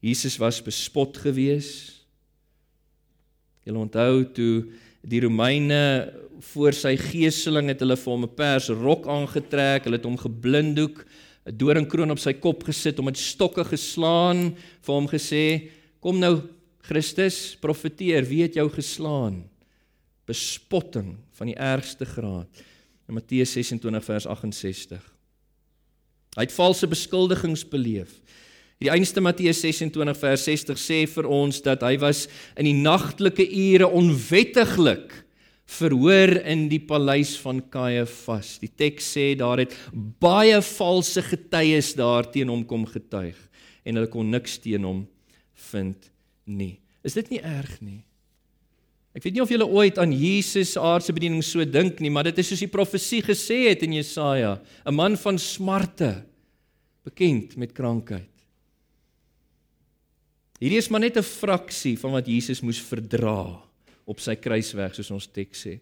Jesus 0.01 0.39
was 0.41 0.57
bespot 0.65 1.21
gewees. 1.21 1.69
Jy 3.65 3.77
onthou 3.77 4.25
toe 4.33 4.53
die 5.05 5.21
Romeine 5.21 5.81
voor 6.49 6.73
sy 6.73 6.95
geeseling 6.97 7.69
het 7.69 7.85
hulle 7.85 7.97
vir 7.97 8.11
hom 8.11 8.25
'n 8.25 8.35
pers 8.41 8.73
rok 8.73 9.05
aangetrek, 9.05 9.85
hulle 9.85 10.01
het 10.01 10.09
hom 10.09 10.17
geblinddoek 10.17 11.05
'n 11.45 11.57
doringkroon 11.57 12.11
op 12.11 12.19
sy 12.19 12.33
kop 12.33 12.63
gesit 12.65 12.99
om 12.99 13.05
met 13.05 13.17
stokke 13.17 13.63
geslaan 13.63 14.55
vir 14.81 14.93
hom 14.93 15.07
gesê 15.07 15.69
kom 16.01 16.19
nou 16.19 16.41
Christus 16.85 17.55
profeteer 17.61 18.25
wie 18.25 18.43
het 18.43 18.55
jou 18.55 18.69
geslaan? 18.69 19.43
Bespotting 20.25 21.17
van 21.37 21.47
die 21.47 21.57
ergste 21.57 22.05
graad. 22.05 22.49
In 23.07 23.13
Matteus 23.13 23.53
26 23.53 24.03
vers 24.05 24.25
68 24.25 25.11
hy 26.35 26.43
het 26.43 26.51
valse 26.51 26.87
beskuldigings 26.87 27.63
beleef. 27.63 28.17
Die 28.83 28.91
einste 28.91 29.21
Matteus 29.23 29.61
26 29.63 30.17
vers 30.19 30.43
60 30.43 30.79
sê 30.81 30.97
vir 31.07 31.29
ons 31.31 31.61
dat 31.63 31.85
hy 31.87 31.95
was 32.01 32.25
in 32.59 32.67
die 32.67 32.75
nagtelike 32.75 33.45
ure 33.47 33.87
onwettiglik 33.87 35.13
verhoor 35.65 36.37
in 36.45 36.67
die 36.69 36.79
paleis 36.79 37.33
van 37.41 37.59
Kajafas. 37.73 38.55
Die 38.61 38.69
teks 38.69 39.07
sê 39.15 39.33
daar 39.37 39.63
het 39.63 39.73
baie 39.93 40.61
valse 40.61 41.23
getuies 41.25 41.93
daar 41.97 42.29
teen 42.31 42.51
hom 42.53 42.63
kom 42.67 42.85
getuig 42.85 43.37
en 43.85 43.97
hulle 43.97 44.09
kon 44.11 44.29
niks 44.29 44.59
teen 44.61 44.85
hom 44.85 45.05
vind 45.71 46.11
nie. 46.45 46.77
Is 47.05 47.17
dit 47.17 47.33
nie 47.33 47.41
erg 47.41 47.79
nie? 47.81 48.03
Ek 49.15 49.23
weet 49.23 49.37
nie 49.37 49.43
of 49.43 49.51
julle 49.51 49.67
ooit 49.71 49.97
aan 50.01 50.11
Jesus 50.11 50.73
se 50.75 50.81
aardse 50.81 51.13
bediening 51.15 51.43
so 51.45 51.63
dink 51.63 52.01
nie, 52.03 52.11
maar 52.11 52.27
dit 52.27 52.41
is 52.41 52.49
soos 52.51 52.63
die 52.65 52.71
profesie 52.71 53.21
gesê 53.23 53.69
het 53.69 53.85
in 53.87 53.95
Jesaja, 53.95 54.59
'n 54.85 54.93
man 54.93 55.15
van 55.15 55.37
smarte, 55.39 56.25
bekend 57.05 57.55
met 57.55 57.71
krankheid. 57.71 58.29
Hierdie 60.59 60.77
is 60.77 60.89
maar 60.89 60.99
net 60.99 61.17
'n 61.17 61.23
fraksie 61.23 61.97
van 61.97 62.11
wat 62.11 62.27
Jesus 62.27 62.61
moes 62.61 62.79
verdra 62.79 63.63
op 64.05 64.21
sy 64.21 64.35
kruisweg 64.37 64.93
soos 64.93 65.09
ons 65.13 65.27
teks 65.33 65.63
sê. 65.65 65.77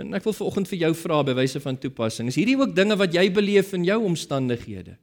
En 0.00 0.16
ek 0.16 0.24
wil 0.24 0.34
vanoggend 0.36 0.70
vir 0.70 0.82
jou 0.86 0.92
vra 1.02 1.20
by 1.28 1.34
wyse 1.42 1.60
van 1.60 1.76
toepassing. 1.80 2.30
Is 2.32 2.38
hierdie 2.40 2.56
ook 2.56 2.72
dinge 2.76 2.96
wat 2.96 3.14
jy 3.14 3.26
beleef 3.32 3.74
in 3.76 3.84
jou 3.84 3.98
omstandighede? 4.08 4.96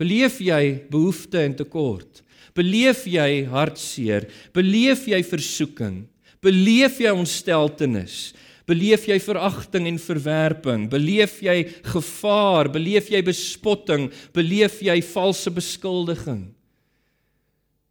Beleef 0.00 0.38
jy 0.40 0.86
behoefte 0.90 1.42
en 1.42 1.56
tekort? 1.58 2.22
Beleef 2.56 3.02
jy 3.10 3.44
hartseer? 3.50 4.28
Beleef 4.56 5.04
jy 5.10 5.20
versoeking? 5.26 6.04
Beleef 6.40 7.00
jy 7.02 7.10
ontsteltenis? 7.12 8.30
Beleef 8.70 9.08
jy 9.10 9.18
veragting 9.20 9.88
en 9.90 9.98
verwerping? 9.98 10.86
Beleef 10.90 11.40
jy 11.42 11.64
gevaar? 11.90 12.70
Beleef 12.72 13.10
jy 13.10 13.20
bespotting? 13.26 14.08
Beleef 14.36 14.78
jy 14.86 15.00
valse 15.10 15.50
beskuldiging? 15.52 16.46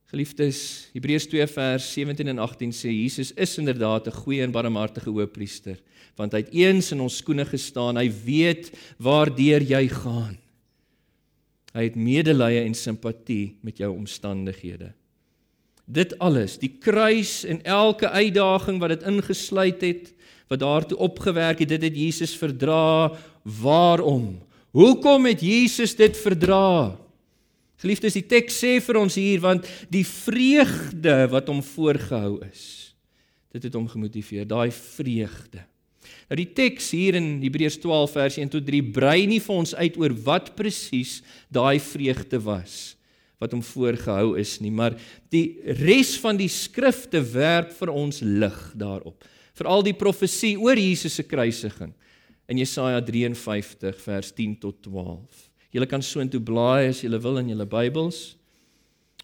Geliefdes, 0.09 0.89
Hebreërs 0.95 1.27
2 1.29 1.45
vers 1.53 1.87
17 1.93 2.31
en 2.31 2.39
18 2.41 2.71
sê 2.73 2.89
Jesus 2.89 3.29
is 3.37 3.51
inderdaad 3.61 4.07
'n 4.07 4.19
goeie 4.25 4.41
en 4.41 4.51
barmhartige 4.51 5.11
hoëpriester, 5.13 5.77
want 6.17 6.33
hy 6.33 6.39
het 6.39 6.53
eens 6.53 6.91
in 6.91 6.99
ons 6.99 7.17
skoene 7.17 7.45
gestaan. 7.45 7.95
Hy 7.95 8.09
weet 8.25 8.71
waardeur 8.97 9.61
jy 9.61 9.87
gaan. 9.87 10.37
Hy 11.73 11.83
het 11.83 11.95
medelee 11.95 12.65
en 12.65 12.73
simpatie 12.73 13.57
met 13.61 13.77
jou 13.77 13.93
omstandighede. 13.93 14.93
Dit 15.85 16.17
alles, 16.19 16.57
die 16.57 16.73
kruis 16.79 17.45
en 17.45 17.61
elke 17.63 18.09
uitdaging 18.09 18.79
wat 18.79 18.89
dit 18.89 19.03
ingesluit 19.03 19.81
het, 19.81 20.13
wat 20.47 20.59
daartoe 20.59 20.97
opgewerk 20.97 21.59
het, 21.59 21.69
dit 21.69 21.83
het 21.83 21.95
Jesus 21.95 22.35
verdra. 22.35 23.13
Waarom? 23.43 24.41
Hoekom 24.71 25.25
het 25.25 25.41
Jesus 25.41 25.95
dit 25.95 26.17
verdra? 26.17 26.97
Geliefdes, 27.79 28.17
die 28.17 28.27
teks 28.27 28.59
sê 28.59 28.75
vir 28.83 28.99
ons 28.99 29.15
hier 29.15 29.39
want 29.43 29.67
die 29.91 30.03
vreugde 30.03 31.15
wat 31.31 31.47
hom 31.51 31.61
voorgehou 31.63 32.41
is. 32.49 32.63
Dit 33.55 33.69
het 33.69 33.75
hom 33.77 33.87
gemotiveer, 33.89 34.47
daai 34.47 34.69
vreugde. 34.75 35.63
Nou 36.29 36.37
die 36.37 36.49
teks 36.55 36.91
hier 36.93 37.17
in 37.17 37.39
Hebreërs 37.41 37.79
12 37.81 38.13
vers 38.17 38.37
1 38.41 38.51
tot 38.53 38.65
3 38.67 38.83
brei 38.93 39.23
nie 39.29 39.41
vir 39.41 39.55
ons 39.55 39.73
uit 39.77 39.97
oor 40.01 40.13
wat 40.27 40.53
presies 40.57 41.19
daai 41.53 41.79
vreugde 41.81 42.41
was 42.43 42.95
wat 43.39 43.53
hom 43.55 43.61
voorgehou 43.63 44.33
is 44.35 44.57
nie, 44.59 44.71
maar 44.71 44.97
die 45.31 45.61
res 45.79 46.17
van 46.19 46.35
die 46.35 46.49
skrifte 46.51 47.21
werp 47.23 47.71
vir 47.77 47.91
ons 47.93 48.19
lig 48.19 48.57
daarop. 48.75 49.23
Veral 49.55 49.85
die 49.87 49.95
profesie 49.95 50.57
oor 50.59 50.75
Jesus 50.75 51.15
se 51.15 51.23
kruisiging 51.23 51.93
in 52.51 52.59
Jesaja 52.59 52.99
53 52.99 54.01
vers 54.03 54.33
10 54.35 54.57
tot 54.59 54.81
12. 54.83 55.48
Julle 55.69 55.85
kan 55.89 56.01
soontoe 56.01 56.41
blaai 56.41 56.89
as 56.89 57.03
julle 57.03 57.19
wil 57.21 57.37
in 57.41 57.51
julle 57.53 57.67
Bybels. 57.69 58.33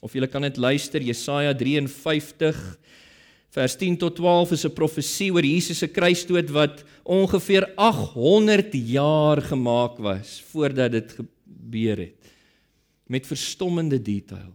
Of 0.05 0.13
julle 0.13 0.29
kan 0.29 0.45
dit 0.45 0.57
luister 0.61 1.01
Jesaja 1.01 1.55
53 1.57 2.59
vers 3.55 3.77
10 3.79 3.97
tot 3.97 4.17
12 4.19 4.51
is 4.51 4.65
'n 4.65 4.75
profesie 4.75 5.31
oor 5.31 5.45
Jesus 5.45 5.79
se 5.79 5.87
kruisdood 5.87 6.51
wat 6.51 6.83
ongeveer 7.03 7.71
800 7.77 8.73
jaar 8.73 9.41
gemaak 9.41 9.97
was 9.97 10.43
voordat 10.51 10.91
dit 10.91 11.15
gebeur 11.17 11.97
het. 11.97 12.19
Met 13.07 13.25
verstommende 13.25 14.01
detail. 14.01 14.53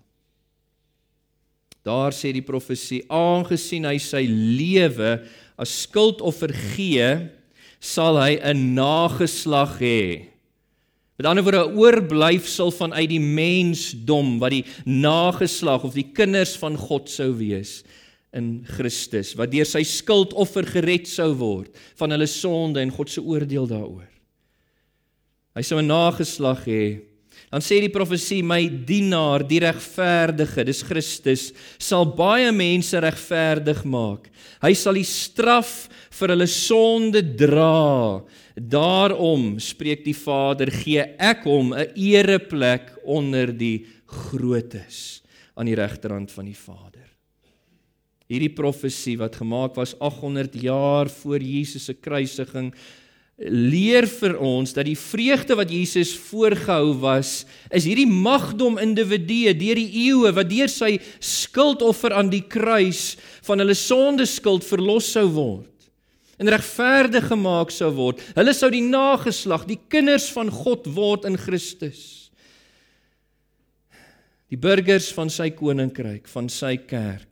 Daar 1.82 2.12
sê 2.12 2.32
die 2.32 2.44
profesie 2.44 3.04
aangesien 3.08 3.84
hy 3.84 3.98
sy 3.98 4.26
lewe 4.28 5.24
as 5.56 5.82
skuldoffer 5.82 6.52
gee, 6.52 7.30
sal 7.80 8.20
hy 8.20 8.36
'n 8.36 8.74
nageslag 8.74 9.80
hê 9.80 10.29
Met 11.20 11.28
ander 11.28 11.44
woorde 11.44 11.68
'n 11.68 11.76
oorblyfsel 11.76 12.70
vanuit 12.70 13.08
die 13.08 13.20
mensdom 13.20 14.38
wat 14.38 14.50
die 14.50 14.64
nageslag 14.84 15.82
of 15.84 15.92
die 15.92 16.08
kinders 16.16 16.56
van 16.56 16.76
God 16.80 17.10
sou 17.10 17.36
wees 17.36 17.82
in 18.32 18.64
Christus 18.64 19.34
wat 19.36 19.52
deur 19.52 19.68
sy 19.68 19.82
skuldoffer 19.84 20.64
gered 20.64 21.04
sou 21.08 21.34
word 21.36 21.76
van 22.00 22.10
hulle 22.10 22.26
sonde 22.26 22.80
en 22.80 22.90
God 22.90 23.10
se 23.12 23.20
oordeel 23.20 23.68
daaroor. 23.68 24.08
Hy 25.52 25.62
sou 25.62 25.76
'n 25.78 25.92
nageslag 25.92 26.64
hê. 26.64 27.02
Dan 27.50 27.64
sê 27.66 27.80
die 27.82 27.90
profesie 27.90 28.44
my 28.46 28.60
dienaar, 28.86 29.42
die 29.42 29.58
regverdige, 29.58 30.62
dis 30.64 30.84
Christus, 30.86 31.48
sal 31.82 32.06
baie 32.14 32.52
mense 32.54 33.00
regverdig 33.02 33.82
maak. 33.84 34.28
Hy 34.62 34.70
sal 34.78 34.94
die 34.94 35.08
straf 35.08 35.88
vir 36.14 36.36
hulle 36.36 36.46
sonde 36.46 37.24
dra 37.34 38.22
Daarom 38.60 39.54
spreek 39.62 40.02
die 40.04 40.16
Vader, 40.16 40.68
gee 40.68 41.00
ek 41.16 41.46
hom 41.48 41.72
'n 41.72 41.94
ereplek 41.96 42.92
onder 43.04 43.52
die 43.56 43.86
grootes 44.06 45.22
aan 45.56 45.66
die 45.66 45.74
regterhand 45.74 46.30
van 46.30 46.44
die 46.44 46.56
Vader. 46.56 47.08
Hierdie 48.28 48.52
profesie 48.54 49.16
wat 49.16 49.36
gemaak 49.36 49.74
was 49.76 49.94
800 49.98 50.54
jaar 50.60 51.08
voor 51.08 51.40
Jesus 51.40 51.84
se 51.84 51.94
kruisiging 51.94 52.74
leer 53.40 54.04
vir 54.04 54.34
ons 54.36 54.74
dat 54.76 54.84
die 54.84 54.98
vreugde 54.98 55.56
wat 55.56 55.70
Jesus 55.72 56.12
voorgehou 56.28 56.92
was, 57.00 57.46
is 57.72 57.86
hierdie 57.88 58.08
magdom 58.08 58.76
individue 58.80 59.54
deur 59.56 59.80
die 59.80 60.04
eeue 60.08 60.32
wat 60.36 60.50
deur 60.50 60.68
sy 60.68 60.98
skuldoffer 61.24 62.12
aan 62.12 62.28
die 62.32 62.44
kruis 62.44 63.14
van 63.46 63.62
hulle 63.62 63.76
sondeskuld 63.78 64.66
verlos 64.68 65.08
sou 65.16 65.24
word 65.32 65.66
en 66.40 66.48
regverdig 66.48 67.26
gemaak 67.28 67.68
sou 67.72 67.90
word. 67.92 68.20
Hulle 68.32 68.54
sou 68.56 68.70
die 68.72 68.84
nageslag, 68.84 69.66
die 69.68 69.76
kinders 69.92 70.30
van 70.32 70.48
God 70.48 70.86
word 70.88 71.26
in 71.28 71.36
Christus. 71.36 72.32
Die 74.48 74.56
burgers 74.56 75.10
van 75.12 75.28
sy 75.28 75.50
koninkryk, 75.52 76.24
van 76.32 76.48
sy 76.48 76.78
kerk 76.88 77.28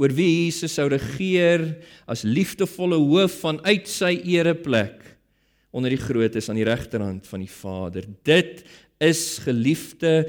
oor 0.00 0.08
wie 0.16 0.46
Jesus 0.46 0.72
sou 0.78 0.86
regeer 0.88 1.66
as 2.10 2.24
liefdevolle 2.24 2.96
hoof 2.96 3.34
vanuit 3.42 3.84
sy 3.92 4.14
ereplek 4.32 5.11
onder 5.72 5.92
die 5.92 6.00
grootes 6.00 6.48
aan 6.48 6.60
die 6.60 6.68
regterhand 6.68 7.26
van 7.26 7.42
die 7.42 7.50
Vader. 7.50 8.06
Dit 8.22 8.62
is 9.02 9.40
geliefde 9.42 10.28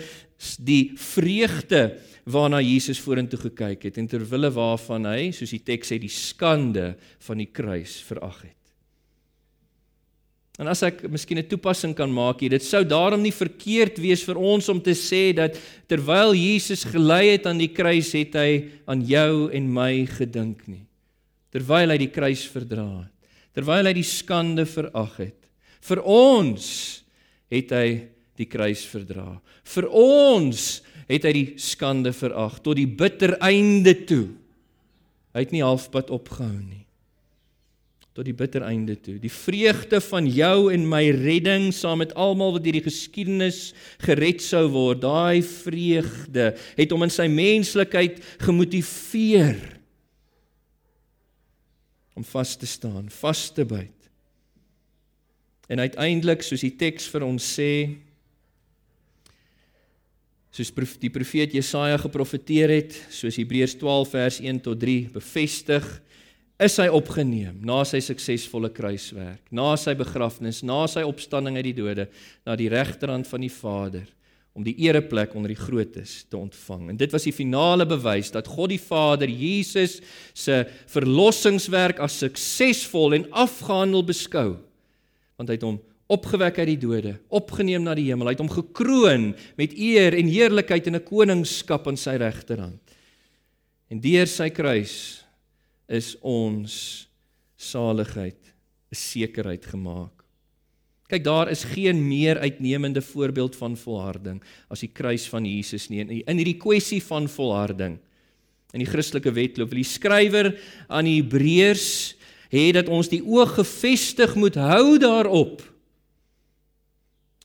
die 0.64 0.94
vreugde 1.00 2.00
waarna 2.24 2.62
Jesus 2.64 3.02
vorentoe 3.04 3.40
gekyk 3.50 3.84
het 3.90 4.00
en 4.00 4.08
ter 4.08 4.24
wille 4.28 4.50
waarvan 4.56 5.08
hy, 5.12 5.32
soos 5.36 5.52
die 5.52 5.64
teks 5.64 5.92
sê, 5.92 6.00
die 6.00 6.12
skande 6.12 6.94
van 7.28 7.44
die 7.44 7.52
kruis 7.52 8.00
verag 8.08 8.46
het. 8.46 8.60
En 10.62 10.70
as 10.70 10.84
ek 10.86 11.02
miskien 11.10 11.40
'n 11.40 11.50
toepassing 11.50 11.96
kan 11.98 12.12
maak 12.14 12.40
hier, 12.40 12.50
dit 12.54 12.62
sou 12.62 12.84
daarom 12.86 13.22
nie 13.22 13.34
verkeerd 13.34 13.98
wees 13.98 14.24
vir 14.24 14.38
ons 14.38 14.70
om 14.70 14.80
te 14.80 14.94
sê 14.94 15.34
dat 15.34 15.58
terwyl 15.88 16.34
Jesus 16.34 16.84
gelei 16.86 17.34
het 17.34 17.48
aan 17.48 17.58
die 17.58 17.74
kruis, 17.74 18.14
het 18.14 18.36
hy 18.36 18.70
aan 18.86 19.02
jou 19.02 19.50
en 19.52 19.74
my 19.74 20.06
gedink 20.06 20.68
nie. 20.68 20.86
Terwyl 21.52 21.90
hy 21.90 21.98
die 21.98 22.12
kruis 22.14 22.46
verdra 22.46 23.02
het, 23.02 23.13
terwyl 23.54 23.90
hy 23.90 23.94
die 23.98 24.08
skande 24.08 24.66
verag 24.70 25.18
het, 25.22 25.40
vir 25.84 26.02
ons 26.08 26.68
het 27.54 27.74
hy 27.76 27.88
die 28.40 28.50
kruis 28.50 28.84
verdra. 28.90 29.38
Vir 29.68 29.90
ons 29.90 30.82
het 31.10 31.28
hy 31.28 31.34
die 31.36 31.50
skande 31.62 32.14
verag 32.16 32.60
tot 32.64 32.80
die 32.80 32.90
bitter 32.90 33.36
einde 33.44 33.94
toe. 34.08 34.26
Hy 35.34 35.46
het 35.46 35.54
nie 35.54 35.66
halfpad 35.66 36.12
opgehou 36.14 36.56
nie. 36.56 36.82
Tot 38.14 38.28
die 38.28 38.36
bitter 38.38 38.62
einde 38.66 38.94
toe. 39.02 39.16
Die 39.18 39.32
vreugde 39.34 39.98
van 40.06 40.28
jou 40.30 40.70
en 40.74 40.84
my 40.86 41.02
redding 41.18 41.72
saam 41.74 42.04
met 42.04 42.14
almal 42.14 42.54
wat 42.54 42.66
deur 42.66 42.78
die 42.78 42.86
geskiedenis 42.86 43.72
gered 44.06 44.44
sou 44.46 44.68
word, 44.74 45.02
daai 45.02 45.42
vreugde 45.42 46.52
het 46.78 46.94
hom 46.94 47.08
in 47.08 47.14
sy 47.14 47.26
menslikheid 47.32 48.22
gemotiveer 48.46 49.58
om 52.14 52.24
vas 52.24 52.56
te 52.58 52.70
staan, 52.70 53.10
vas 53.10 53.52
te 53.54 53.66
byt. 53.66 54.10
En 55.72 55.80
uiteindelik, 55.80 56.44
soos 56.44 56.62
die 56.62 56.74
teks 56.78 57.08
vir 57.10 57.26
ons 57.26 57.46
sê, 57.58 57.74
soos 60.54 60.70
die 61.02 61.10
profeet 61.14 61.56
Jesaja 61.56 61.98
geprofeteer 62.04 62.76
het, 62.76 62.98
soos 63.10 63.40
Hebreërs 63.42 63.78
12 63.82 64.12
vers 64.14 64.42
1 64.44 64.62
tot 64.68 64.82
3 64.82 64.98
bevestig, 65.16 65.88
is 66.62 66.76
hy 66.78 66.86
opgeneem 66.94 67.58
na 67.66 67.80
sy 67.88 68.04
suksesvolle 68.04 68.70
kruiswerk, 68.76 69.42
na 69.50 69.74
sy 69.80 69.96
begrafnis, 69.98 70.62
na 70.62 70.84
sy 70.88 71.02
opstanding 71.08 71.58
uit 71.58 71.72
die 71.72 71.80
dode, 71.82 72.06
na 72.46 72.58
die 72.60 72.70
regterhand 72.72 73.28
van 73.32 73.42
die 73.44 73.52
Vader 73.52 74.06
om 74.54 74.66
die 74.66 74.76
ereplek 74.86 75.34
onder 75.34 75.50
die 75.50 75.58
grootes 75.58 76.24
te 76.30 76.38
ontvang. 76.38 76.92
En 76.92 76.98
dit 76.98 77.14
was 77.14 77.26
die 77.26 77.34
finale 77.34 77.88
bewys 77.90 78.30
dat 78.34 78.48
God 78.48 78.70
die 78.70 78.82
Vader 78.82 79.30
Jesus 79.30 79.98
se 80.34 80.60
verlossingswerk 80.94 82.02
as 82.04 82.20
suksesvol 82.22 83.18
en 83.18 83.26
afgehandel 83.32 84.06
beskou, 84.06 84.50
want 85.40 85.50
hy 85.50 85.58
het 85.58 85.66
hom 85.66 85.82
opgewek 86.14 86.60
uit 86.62 86.74
die 86.76 86.82
dode, 86.84 87.16
opgeneem 87.34 87.86
na 87.86 87.96
die 87.98 88.06
hemel. 88.12 88.30
Hy 88.30 88.36
het 88.36 88.44
hom 88.44 88.52
gekroon 88.52 89.32
met 89.58 89.74
eer 89.74 90.14
en 90.20 90.30
heerlikheid 90.30 90.88
en 90.88 91.00
'n 91.00 91.08
koningskap 91.08 91.88
aan 91.88 91.98
sy 91.98 92.18
regterhand. 92.22 92.82
En 93.90 94.00
deur 94.00 94.28
sy 94.28 94.50
kruis 94.50 95.24
is 95.90 96.16
ons 96.22 97.08
saligheid 97.58 98.54
'n 98.92 98.96
sekerheid 98.96 99.66
gemaak. 99.66 100.23
Kyk, 101.14 101.26
daar 101.28 101.52
is 101.54 101.66
geen 101.70 102.00
meer 102.08 102.40
uitnemende 102.42 103.04
voorbeeld 103.06 103.56
van 103.60 103.78
volharding 103.78 104.40
as 104.74 104.82
die 104.82 104.90
kruis 104.90 105.28
van 105.30 105.46
Jesus 105.46 105.86
nie. 105.94 106.02
In 106.26 106.40
hierdie 106.42 106.58
kwessie 106.58 107.04
van 107.06 107.30
volharding 107.30 108.00
in 108.74 108.82
die 108.82 108.90
Christelike 108.90 109.30
wetloop 109.36 109.70
wil 109.70 109.84
die 109.84 109.86
skrywer 109.86 110.50
aan 110.90 111.06
die 111.06 111.20
Hebreërs 111.20 112.16
hê 112.54 112.72
dat 112.74 112.90
ons 112.90 113.12
die 113.12 113.22
oog 113.22 113.54
gefestig 113.60 114.34
moet 114.40 114.58
hou 114.58 114.98
daarop 115.02 115.62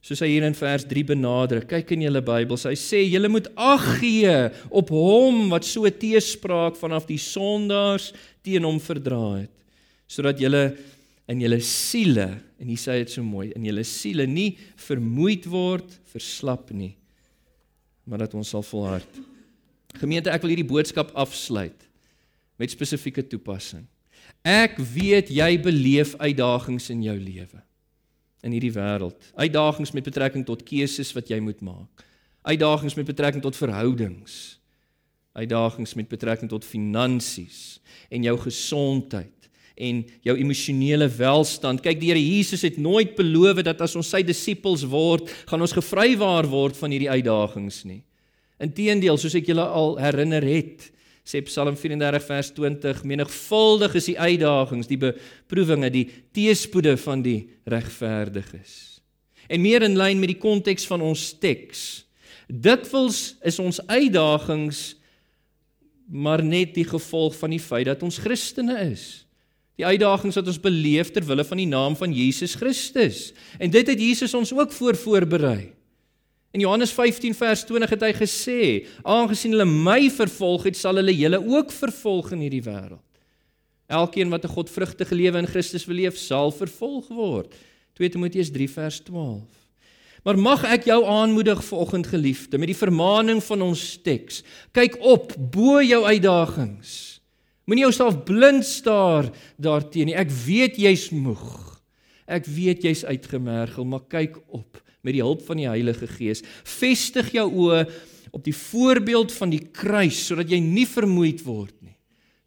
Soos 0.09 0.23
hy 0.25 0.31
hier 0.31 0.45
in 0.47 0.55
vers 0.57 0.87
3 0.89 1.03
benadruk, 1.11 1.67
kyk 1.69 1.91
in 1.93 2.07
julle 2.07 2.23
Bybels, 2.25 2.63
hy 2.65 2.73
sê 2.81 3.03
julle 3.05 3.29
moet 3.29 3.51
ag 3.61 3.83
gee 3.99 4.31
op 4.73 4.93
hom 4.95 5.51
wat 5.53 5.67
so 5.69 5.85
teespraak 5.85 6.79
vanaf 6.81 7.05
die 7.11 7.19
sondaars 7.21 8.15
teen 8.47 8.65
hom 8.65 8.79
verdra 8.81 9.43
het, 9.43 9.53
sodat 10.09 10.41
julle 10.41 10.63
in 11.29 11.43
julle 11.45 11.61
siele, 11.65 12.29
en 12.59 12.71
hier 12.71 12.81
sê 12.81 12.99
dit 13.03 13.13
so 13.13 13.25
mooi, 13.25 13.51
in 13.57 13.67
julle 13.69 13.85
siele 13.87 14.25
nie 14.29 14.55
vermoeid 14.81 15.47
word, 15.51 15.99
verslap 16.13 16.73
nie, 16.73 16.95
maar 18.09 18.25
dat 18.25 18.35
ons 18.39 18.55
sal 18.55 18.65
volhard. 18.65 19.21
Gemeente, 20.01 20.33
ek 20.33 20.43
wil 20.45 20.55
hierdie 20.55 20.69
boodskap 20.69 21.13
afsluit 21.19 21.85
met 22.59 22.73
spesifieke 22.73 23.23
toepassing. 23.29 23.85
Ek 24.47 24.79
weet 24.95 25.31
jy 25.33 25.51
beleef 25.61 26.15
uitdagings 26.21 26.89
in 26.95 27.05
jou 27.07 27.17
lewe 27.21 27.63
in 28.47 28.55
hierdie 28.55 28.75
wêreld. 28.75 29.17
Uitdagings 29.35 29.93
met 29.97 30.07
betrekking 30.07 30.45
tot 30.47 30.63
keuses 30.67 31.11
wat 31.17 31.31
jy 31.31 31.41
moet 31.43 31.61
maak. 31.65 32.05
Uitdagings 32.47 32.95
met 32.95 33.09
betrekking 33.09 33.43
tot 33.43 33.59
verhoudings. 33.59 34.59
Uitdagings 35.39 35.95
met 35.99 36.09
betrekking 36.11 36.51
tot 36.51 36.67
finansies 36.67 37.81
en 38.15 38.25
jou 38.27 38.37
gesondheid 38.47 39.38
en 39.79 40.03
jou 40.27 40.35
emosionele 40.39 41.09
welstand. 41.19 41.83
Kyk, 41.85 42.01
die 42.01 42.11
Here 42.11 42.23
Jesus 42.23 42.65
het 42.67 42.79
nooit 42.83 43.15
beloof 43.19 43.63
dat 43.67 43.81
as 43.85 43.95
ons 43.99 44.11
sy 44.11 44.25
disippels 44.27 44.85
word, 44.89 45.31
gaan 45.49 45.63
ons 45.65 45.77
gevrywaar 45.77 46.49
word 46.51 46.79
van 46.79 46.95
hierdie 46.95 47.11
uitdagings 47.11 47.85
nie. 47.89 48.03
Inteendeel, 48.63 49.19
soos 49.21 49.37
ek 49.39 49.51
julle 49.53 49.63
al 49.63 49.95
herinner 50.03 50.43
het, 50.43 50.89
sê 51.29 51.43
Psalm 51.47 51.77
34 51.77 52.25
vers 52.25 52.51
20, 52.57 53.03
menigvuldig 53.07 53.95
is 54.01 54.09
die 54.11 54.19
uitdagings, 54.19 54.89
die 54.91 55.01
beproewinge, 55.01 55.91
die 55.95 56.07
teëspoede 56.35 56.97
van 57.05 57.23
die 57.23 57.43
regverdiges. 57.69 58.99
En 59.49 59.63
meer 59.63 59.85
in 59.87 59.97
lyn 59.97 60.21
met 60.21 60.33
die 60.33 60.41
konteks 60.41 60.89
van 60.89 61.05
ons 61.05 61.31
teks. 61.41 62.05
Dikwels 62.49 63.37
is 63.47 63.61
ons 63.61 63.81
uitdagings 63.87 64.99
maar 66.09 66.41
net 66.41 66.73
die 66.73 66.87
gevolg 66.89 67.37
van 67.37 67.53
die 67.53 67.61
feit 67.61 67.85
dat 67.91 68.03
ons 68.03 68.17
Christene 68.25 68.79
is. 68.89 69.28
Die 69.79 69.87
uitdagings 69.87 70.35
wat 70.35 70.49
ons 70.51 70.61
beleef 70.61 71.13
ter 71.15 71.23
wille 71.27 71.45
van 71.47 71.61
die 71.61 71.69
naam 71.71 71.95
van 71.97 72.13
Jesus 72.15 72.57
Christus. 72.59 73.33
En 73.63 73.71
dit 73.71 73.87
het 73.87 74.01
Jesus 74.01 74.35
ons 74.35 74.51
ook 74.53 74.73
voor 74.75 74.99
voorberei. 74.99 75.71
In 76.51 76.65
Johannes 76.65 76.91
15 76.91 77.35
vers 77.37 77.63
20 77.69 77.91
het 77.91 78.03
hy 78.03 78.13
gesê: 78.17 78.61
"Aangesien 79.03 79.53
hulle 79.55 79.69
my 79.69 80.11
vervolg 80.11 80.65
het, 80.65 80.77
sal 80.77 80.97
hulle 80.97 81.15
julle 81.15 81.39
ook 81.39 81.71
vervolg 81.71 82.33
in 82.33 82.41
hierdie 82.41 82.65
wêreld." 82.65 83.05
Elkeen 83.87 84.29
wat 84.29 84.45
'n 84.45 84.55
godvrugtige 84.57 85.15
lewe 85.15 85.39
in 85.39 85.47
Christus 85.47 85.85
wil 85.85 85.97
leef, 85.97 86.17
sal 86.17 86.51
vervolg 86.51 87.09
word. 87.09 87.55
2 87.95 88.09
Timoteus 88.09 88.51
3 88.51 88.71
vers 88.71 89.01
12. 89.01 89.47
Maar 90.25 90.39
mag 90.39 90.65
ek 90.65 90.85
jou 90.85 91.05
aanmoedig 91.05 91.65
vanoggend 91.65 92.07
geliefde 92.07 92.59
met 92.59 92.69
die 92.69 92.77
vermaaning 92.77 93.43
van 93.45 93.63
ons 93.63 93.99
teks. 94.03 94.43
Kyk 94.73 94.99
op 95.01 95.35
bo 95.39 95.83
jou 95.83 96.05
uitdagings. 96.05 97.18
Moenie 97.69 97.85
jouself 97.85 98.23
blind 98.25 98.65
staar 98.65 99.29
daarteenoor 99.61 100.09
nie. 100.09 100.17
Ek 100.17 100.31
weet 100.33 100.79
jy's 100.81 101.11
moeg. 101.13 101.45
Ek 102.25 102.49
weet 102.49 102.87
jy's 102.87 103.05
uitgemergel, 103.05 103.85
maar 103.85 104.07
kyk 104.09 104.39
op 104.49 104.81
met 105.05 105.15
die 105.15 105.23
hulp 105.23 105.45
van 105.47 105.61
die 105.61 105.69
Heilige 105.69 106.09
Gees. 106.11 106.41
Vestig 106.65 107.31
jou 107.37 107.47
oë 107.67 107.83
op 108.33 108.43
die 108.45 108.57
voorbeeld 108.57 109.33
van 109.37 109.53
die 109.53 109.63
kruis 109.73 110.21
sodat 110.31 110.51
jy 110.53 110.63
nie 110.65 110.87
vermoeid 110.89 111.45
word 111.45 111.77
nie. 111.85 111.97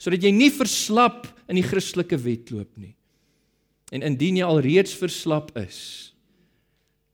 Sodat 0.01 0.25
jy 0.25 0.33
nie 0.33 0.49
verslap 0.53 1.29
in 1.45 1.59
die 1.59 1.65
Christelike 1.65 2.17
wedloop 2.21 2.73
nie. 2.81 2.95
En 3.93 4.01
indien 4.07 4.41
jy 4.41 4.47
alreeds 4.47 4.93
verslap 4.97 5.51
is, 5.59 5.79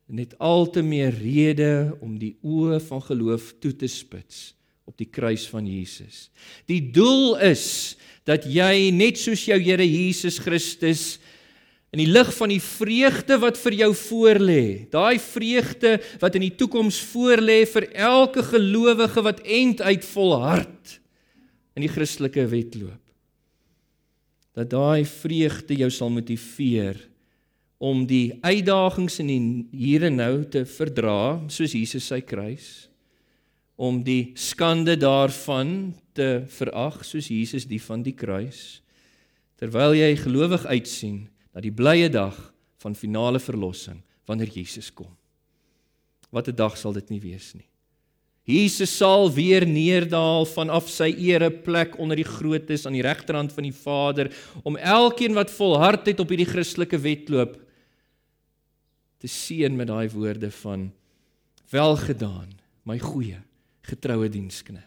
net 0.07 0.37
al 0.39 0.69
te 0.71 0.79
meer 0.85 1.11
rede 1.11 1.97
om 1.99 2.15
die 2.21 2.37
oë 2.39 2.79
van 2.87 3.03
geloof 3.03 3.51
toe 3.59 3.73
te 3.75 3.89
spits 3.91 4.53
op 4.87 4.95
die 4.97 5.09
kruis 5.11 5.45
van 5.51 5.67
Jesus. 5.67 6.27
Die 6.69 6.81
doel 6.95 7.35
is 7.43 7.97
dat 8.27 8.47
jy 8.47 8.89
net 8.95 9.19
soos 9.19 9.45
jou 9.47 9.57
Here 9.59 9.85
Jesus 9.85 10.39
Christus 10.43 11.17
in 11.95 12.01
die 12.01 12.09
lig 12.11 12.29
van 12.35 12.51
die 12.51 12.61
vreugde 12.61 13.37
wat 13.39 13.59
vir 13.61 13.77
jou 13.79 13.91
voorlê, 13.95 14.63
daai 14.91 15.17
vreugde 15.23 15.95
wat 16.21 16.35
in 16.35 16.43
die 16.49 16.55
toekoms 16.59 16.99
voorlê 17.13 17.61
vir 17.69 17.87
elke 17.95 18.43
gelowige 18.43 19.23
wat 19.23 19.43
end 19.43 19.81
uit 19.81 20.07
volhard 20.11 20.97
in 21.77 21.85
die 21.85 21.91
Christelike 21.91 22.43
wedloop. 22.51 23.03
Dat 24.57 24.71
daai 24.73 25.05
vreugde 25.07 25.77
jou 25.77 25.89
sal 25.93 26.11
motiveer 26.11 26.99
om 27.77 28.07
die 28.09 28.33
uitdagings 28.41 29.19
in 29.21 29.29
die 29.29 29.41
hier 29.85 30.07
en 30.09 30.17
nou 30.17 30.33
te 30.49 30.63
verdra, 30.65 31.37
soos 31.53 31.75
Jesus 31.77 32.07
sy 32.09 32.19
kruis, 32.25 32.86
om 33.77 34.01
die 34.01 34.33
skande 34.33 34.97
daarvan 34.97 35.93
te 36.17 36.41
verag, 36.49 37.03
soos 37.05 37.29
Jesus 37.29 37.67
die 37.69 37.79
van 37.81 38.01
die 38.01 38.15
kruis, 38.17 38.81
terwyl 39.61 39.93
jy 39.93 40.15
gelowig 40.17 40.65
uitsien 40.65 41.27
na 41.53 41.61
die 41.61 41.73
blye 41.73 42.09
dag 42.09 42.35
van 42.81 42.97
finale 42.97 43.39
verlossing 43.41 44.01
wanneer 44.27 44.49
Jesus 44.49 44.89
kom. 44.89 45.13
Wat 46.33 46.49
'n 46.49 46.55
dag 46.55 46.77
sal 46.77 46.93
dit 46.93 47.09
nie 47.09 47.21
wees 47.21 47.53
nie. 47.53 47.69
Jesus 48.43 48.97
sal 48.97 49.31
weer 49.31 49.65
neerdal 49.65 50.45
vanaf 50.45 50.89
sy 50.89 51.11
ereplek 51.11 51.99
onder 51.99 52.15
die 52.15 52.27
grootes 52.27 52.85
aan 52.85 52.93
die 52.93 53.03
regterhand 53.03 53.51
van 53.51 53.63
die 53.63 53.75
Vader 53.75 54.31
om 54.63 54.77
elkeen 54.77 55.33
wat 55.33 55.51
volhard 55.51 56.05
het 56.05 56.19
op 56.19 56.29
hierdie 56.29 56.47
Christelike 56.47 56.97
wedloop 56.97 57.57
te 59.19 59.27
seën 59.27 59.75
met 59.75 59.87
daai 59.87 60.09
woorde 60.09 60.51
van 60.51 60.91
welgedaan, 61.69 62.49
my 62.83 62.99
goeie 62.99 63.46
getroue 63.87 64.29
dienskneg. 64.31 64.85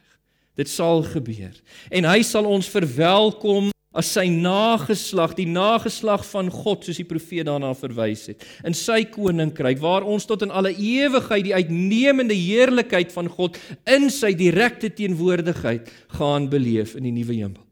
Dit 0.58 0.68
sal 0.68 1.04
gebeur 1.08 1.54
en 1.90 2.08
hy 2.10 2.22
sal 2.26 2.48
ons 2.50 2.68
verwelkom 2.68 3.70
as 3.90 4.06
sy 4.14 4.28
nageslag, 4.30 5.32
die 5.34 5.48
nageslag 5.50 6.22
van 6.28 6.46
God 6.52 6.84
soos 6.86 7.00
die 7.00 7.08
profeet 7.08 7.48
daarna 7.48 7.72
verwys 7.74 8.28
het, 8.30 8.44
in 8.62 8.76
sy 8.76 9.00
koninkryk 9.10 9.80
waar 9.82 10.06
ons 10.06 10.28
tot 10.30 10.44
in 10.46 10.52
alle 10.54 10.70
ewigheid 10.76 11.48
die 11.48 11.56
uitnemende 11.56 12.36
heerlikheid 12.38 13.10
van 13.14 13.30
God 13.32 13.58
in 13.90 14.06
sy 14.14 14.30
direkte 14.38 14.92
teenwoordigheid 14.94 15.90
gaan 16.20 16.46
beleef 16.52 16.94
in 16.98 17.08
die 17.08 17.16
nuwe 17.16 17.34
hemel 17.34 17.66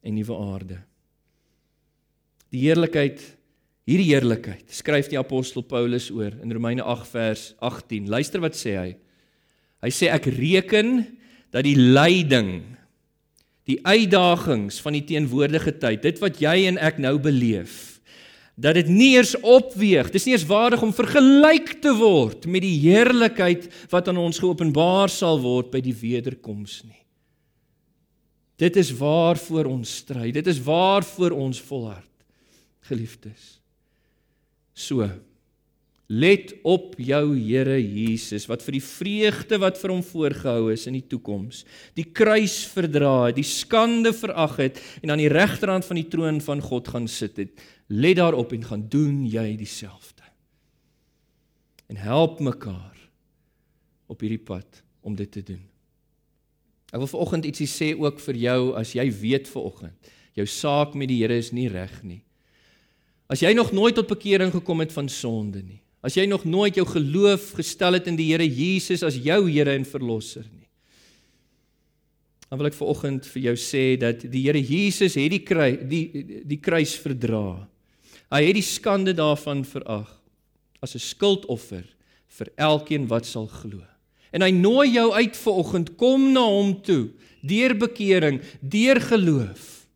en 0.00 0.16
nuwe 0.16 0.38
aarde. 0.40 0.80
Die 2.50 2.64
heerlikheid, 2.64 3.20
hierdie 3.86 4.08
heerlikheid, 4.14 4.64
skryf 4.72 5.10
die 5.12 5.20
apostel 5.20 5.62
Paulus 5.62 6.08
oor 6.14 6.32
in 6.40 6.56
Romeine 6.56 6.82
8 6.88 7.12
vers 7.12 7.44
18. 7.60 8.08
Luister 8.10 8.40
wat 8.42 8.56
sê 8.56 8.74
hy. 8.78 8.88
Hy 9.80 9.90
sê 9.94 10.10
ek 10.12 10.28
reken 10.34 11.00
dat 11.50 11.64
die 11.66 11.76
lyding 11.78 12.60
die 13.70 13.78
uitdagings 13.86 14.80
van 14.82 14.96
die 14.96 15.04
teenwoordige 15.06 15.72
tyd, 15.78 16.02
dit 16.02 16.20
wat 16.22 16.40
jy 16.42 16.56
en 16.70 16.78
ek 16.82 16.98
nou 17.02 17.14
beleef, 17.22 18.00
dat 18.60 18.76
dit 18.76 18.90
nie 18.92 19.12
eers 19.14 19.36
opweeg, 19.40 20.10
dis 20.12 20.26
nie 20.26 20.34
eers 20.34 20.48
waardig 20.48 20.82
om 20.84 20.92
vergelyk 20.92 21.76
te 21.84 21.92
word 21.96 22.48
met 22.50 22.64
die 22.64 22.76
heerlikheid 22.82 23.68
wat 23.92 24.10
aan 24.10 24.20
ons 24.20 24.40
geopenbaar 24.42 25.12
sal 25.12 25.40
word 25.40 25.70
by 25.72 25.80
die 25.84 25.96
wederkoms 25.96 26.82
nie. 26.84 26.98
Dit 28.60 28.76
is 28.76 28.90
waarvoor 28.92 29.70
ons 29.70 29.94
stry, 30.02 30.28
dit 30.36 30.50
is 30.52 30.60
waarvoor 30.60 31.32
ons 31.32 31.62
volhard, 31.70 32.10
geliefdes. 32.90 33.56
So 34.76 35.06
Let 36.10 36.56
op 36.66 36.96
jou 36.98 37.36
Here 37.38 37.76
Jesus 37.78 38.48
wat 38.50 38.64
vir 38.66 38.80
die 38.80 38.82
vreugde 38.82 39.60
wat 39.62 39.76
vir 39.78 39.92
hom 39.94 40.00
voorgehou 40.02 40.72
is 40.72 40.88
in 40.90 40.96
die 40.98 41.06
toekoms, 41.06 41.62
die 41.94 42.08
kruis 42.10 42.64
verdra 42.66 43.28
het, 43.28 43.36
die 43.38 43.46
skande 43.46 44.10
verag 44.16 44.56
het 44.58 44.80
en 45.04 45.12
aan 45.14 45.20
die 45.22 45.30
regterhand 45.30 45.86
van 45.86 46.00
die 46.00 46.08
troon 46.10 46.40
van 46.42 46.62
God 46.66 46.90
gaan 46.90 47.06
sit 47.06 47.38
het. 47.38 47.52
Let 47.86 48.18
daarop 48.18 48.50
en 48.56 48.66
gaan 48.66 48.82
doen 48.90 49.20
jy 49.30 49.54
dieselfde. 49.60 50.26
En 51.86 51.98
help 52.02 52.40
mekaar 52.42 52.96
op 54.10 54.24
hierdie 54.24 54.42
pad 54.42 54.80
om 55.06 55.14
dit 55.14 55.30
te 55.30 55.44
doen. 55.46 55.62
Ek 56.90 56.98
wil 56.98 57.10
vanoggend 57.12 57.46
ietsie 57.46 57.68
sê 57.70 57.92
ook 57.94 58.18
vir 58.24 58.40
jou 58.48 58.72
as 58.80 58.96
jy 58.98 59.06
weet 59.14 59.46
vanoggend 59.50 60.10
jou 60.34 60.46
saak 60.46 60.96
met 60.98 61.10
die 61.10 61.20
Here 61.22 61.38
is 61.38 61.52
nie 61.54 61.68
reg 61.70 61.94
nie. 62.02 62.24
As 63.30 63.42
jy 63.44 63.52
nog 63.54 63.70
nooit 63.70 63.94
tot 63.94 64.10
bekering 64.10 64.50
gekom 64.50 64.82
het 64.82 64.90
van 64.94 65.06
sonde 65.06 65.62
nie 65.62 65.79
As 66.00 66.16
jy 66.16 66.24
nog 66.28 66.46
nooit 66.48 66.78
jou 66.78 66.86
geloof 66.88 67.50
gestel 67.58 67.98
het 67.98 68.08
in 68.08 68.16
die 68.16 68.30
Here 68.32 68.46
Jesus 68.46 69.04
as 69.04 69.18
jou 69.20 69.42
Here 69.50 69.74
en 69.76 69.84
verlosser 69.84 70.46
nie. 70.48 70.68
Dan 72.48 72.58
wil 72.58 72.70
ek 72.70 72.78
viroggend 72.78 73.28
vir 73.30 73.42
jou 73.50 73.56
sê 73.60 73.84
dat 74.00 74.24
die 74.24 74.46
Here 74.46 74.60
Jesus 74.60 75.18
het 75.20 75.30
die 75.30 75.44
kruis 75.44 75.84
die 75.90 76.40
die 76.48 76.58
kruis 76.58 76.96
verdra. 76.98 77.68
Hy 78.32 78.42
het 78.46 78.56
die 78.56 78.64
skande 78.64 79.14
daarvan 79.14 79.62
verag 79.66 80.08
as 80.80 80.94
'n 80.94 81.04
skuldoffer 81.04 81.84
vir 82.26 82.48
elkeen 82.56 83.06
wat 83.06 83.26
sal 83.26 83.46
glo. 83.46 83.84
En 84.32 84.42
hy 84.42 84.50
nooi 84.50 84.94
jou 84.94 85.12
uit 85.12 85.36
viroggend 85.36 85.96
kom 85.96 86.32
na 86.32 86.46
hom 86.46 86.80
toe 86.82 87.10
deur 87.42 87.74
bekering, 87.74 88.40
deur 88.60 89.00
geloof. 89.00 89.86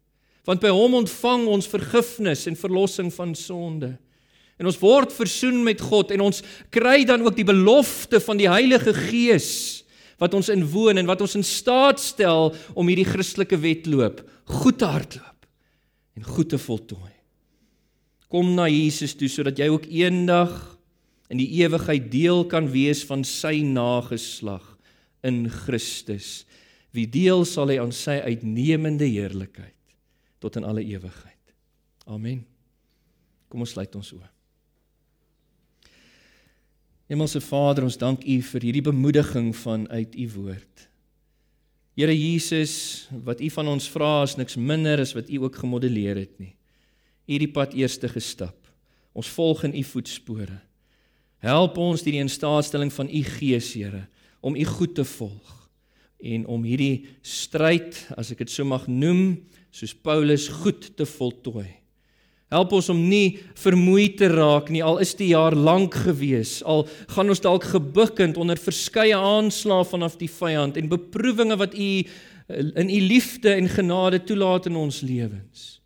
Want 0.44 0.60
by 0.60 0.68
hom 0.68 0.94
ontvang 0.94 1.46
ons 1.48 1.68
vergifnis 1.68 2.46
en 2.46 2.56
verlossing 2.56 3.12
van 3.12 3.34
sonde. 3.34 3.94
En 4.64 4.70
ons 4.70 4.80
word 4.80 5.12
versoen 5.12 5.58
met 5.60 5.82
God 5.84 6.14
en 6.14 6.22
ons 6.24 6.38
kry 6.72 7.02
dan 7.04 7.20
ook 7.20 7.36
die 7.36 7.44
belofte 7.44 8.16
van 8.24 8.38
die 8.40 8.48
Heilige 8.48 8.94
Gees 8.96 9.84
wat 10.16 10.32
ons 10.32 10.48
inwoon 10.48 11.02
en 11.02 11.10
wat 11.10 11.20
ons 11.20 11.34
in 11.36 11.44
staat 11.44 12.00
stel 12.00 12.54
om 12.72 12.88
hierdie 12.88 13.04
Christelike 13.04 13.58
wedloop 13.60 14.22
goed 14.48 14.78
te 14.80 14.88
hardloop 14.88 15.44
en 16.16 16.24
goed 16.24 16.48
te 16.48 16.60
voltooi. 16.62 17.12
Kom 18.32 18.54
na 18.56 18.70
Jesus 18.72 19.12
toe 19.20 19.28
sodat 19.28 19.60
jy 19.60 19.68
ook 19.68 19.84
eendag 19.92 20.54
in 21.28 21.42
die 21.42 21.50
ewigheid 21.60 22.08
deel 22.08 22.46
kan 22.48 22.70
wees 22.72 23.04
van 23.04 23.20
sy 23.28 23.58
nageslag 23.68 24.64
in 25.28 25.44
Christus. 25.52 26.46
Wie 26.96 27.04
deel 27.10 27.44
sal 27.44 27.68
hy 27.68 27.82
aan 27.82 27.92
sy 27.92 28.16
uitnemende 28.24 29.10
heerlikheid 29.12 29.76
tot 30.40 30.56
in 30.56 30.64
alle 30.64 30.88
ewigheid. 30.88 31.52
Amen. 32.08 32.46
Kom 33.52 33.60
ons 33.66 33.76
sluit 33.76 34.00
ons 34.00 34.16
oë. 34.16 34.33
Hemelse 37.10 37.40
Vader, 37.44 37.84
ons 37.84 37.98
dank 38.00 38.24
U 38.24 38.36
vir 38.48 38.64
hierdie 38.64 38.84
bemoediging 38.84 39.50
vanuit 39.56 40.14
U 40.16 40.28
woord. 40.38 40.86
Here 41.94 42.14
Jesus, 42.16 43.06
wat 43.26 43.42
U 43.44 43.50
van 43.54 43.68
ons 43.74 43.88
vra 43.92 44.22
is 44.24 44.38
niks 44.40 44.56
minder 44.56 45.02
as 45.02 45.12
wat 45.14 45.28
U 45.28 45.44
ook 45.44 45.58
gemodelleer 45.60 46.16
het 46.22 46.38
nie. 46.40 46.54
Hierdie 47.28 47.50
pad 47.52 47.76
eerste 47.76 48.08
gestap. 48.08 48.56
Ons 49.14 49.28
volg 49.36 49.66
in 49.68 49.76
U 49.76 49.84
voetspore. 49.86 50.56
Help 51.44 51.76
ons 51.78 52.02
deur 52.02 52.16
die 52.16 52.24
instaatstelling 52.24 52.90
van 52.92 53.12
U 53.12 53.20
Gees, 53.36 53.74
Here, 53.76 54.06
om 54.40 54.56
U 54.56 54.64
goed 54.64 54.96
te 54.96 55.04
volg. 55.04 55.60
en 56.24 56.46
om 56.48 56.62
hierdie 56.64 57.04
stryd, 57.20 57.98
as 58.16 58.30
ek 58.32 58.44
dit 58.44 58.52
so 58.54 58.64
mag 58.64 58.86
noem, 58.88 59.42
soos 59.74 59.92
Paulus 59.92 60.46
goed 60.62 60.86
te 60.96 61.04
voltooi. 61.04 61.68
Help 62.52 62.74
ons 62.76 62.88
om 62.92 63.00
nie 63.08 63.38
vermoeid 63.58 64.18
te 64.20 64.28
raak 64.28 64.68
nie 64.70 64.82
al 64.84 65.00
is 65.02 65.14
die 65.18 65.30
jaar 65.32 65.56
lank 65.56 65.96
gewees 66.04 66.58
al 66.68 66.84
gaan 67.14 67.32
ons 67.32 67.40
dalk 67.42 67.64
gebukkend 67.72 68.36
onder 68.40 68.60
verskeie 68.60 69.16
aanslae 69.16 69.86
vanaf 69.88 70.18
die 70.20 70.30
vyand 70.30 70.76
en 70.76 70.90
beproewinge 70.92 71.56
wat 71.58 71.74
u 71.74 71.90
in 72.48 72.90
u 72.90 73.00
liefde 73.00 73.54
en 73.56 73.68
genade 73.68 74.20
toelaat 74.24 74.66
in 74.66 74.76
ons 74.76 75.00
lewens. 75.00 75.80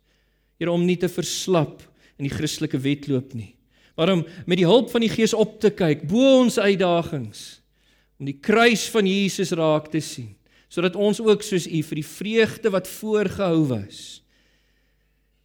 Here 0.59 0.71
om 0.71 0.83
nie 0.85 0.97
te 0.99 1.07
verslap 1.07 1.85
in 2.19 2.27
die 2.27 2.33
Christelike 2.33 2.79
wedloop 2.83 3.33
nie. 3.33 3.53
Maar 3.95 4.11
om 4.17 4.25
met 4.45 4.59
die 4.59 4.67
hulp 4.67 4.91
van 4.91 5.03
die 5.03 5.11
Gees 5.11 5.33
op 5.33 5.57
te 5.63 5.71
kyk 5.71 6.05
bo 6.07 6.39
ons 6.41 6.59
uitdagings 6.59 7.61
om 8.19 8.27
die 8.27 8.39
kruis 8.43 8.85
van 8.91 9.07
Jesus 9.07 9.55
raak 9.55 9.89
te 9.91 10.03
sien 10.03 10.35
sodat 10.69 10.95
ons 10.99 11.17
ook 11.23 11.41
soos 11.41 11.65
u 11.65 11.79
vir 11.81 11.97
die 11.97 12.05
vreugde 12.05 12.69
wat 12.69 12.87
voorgehou 12.87 13.63
was 13.71 14.19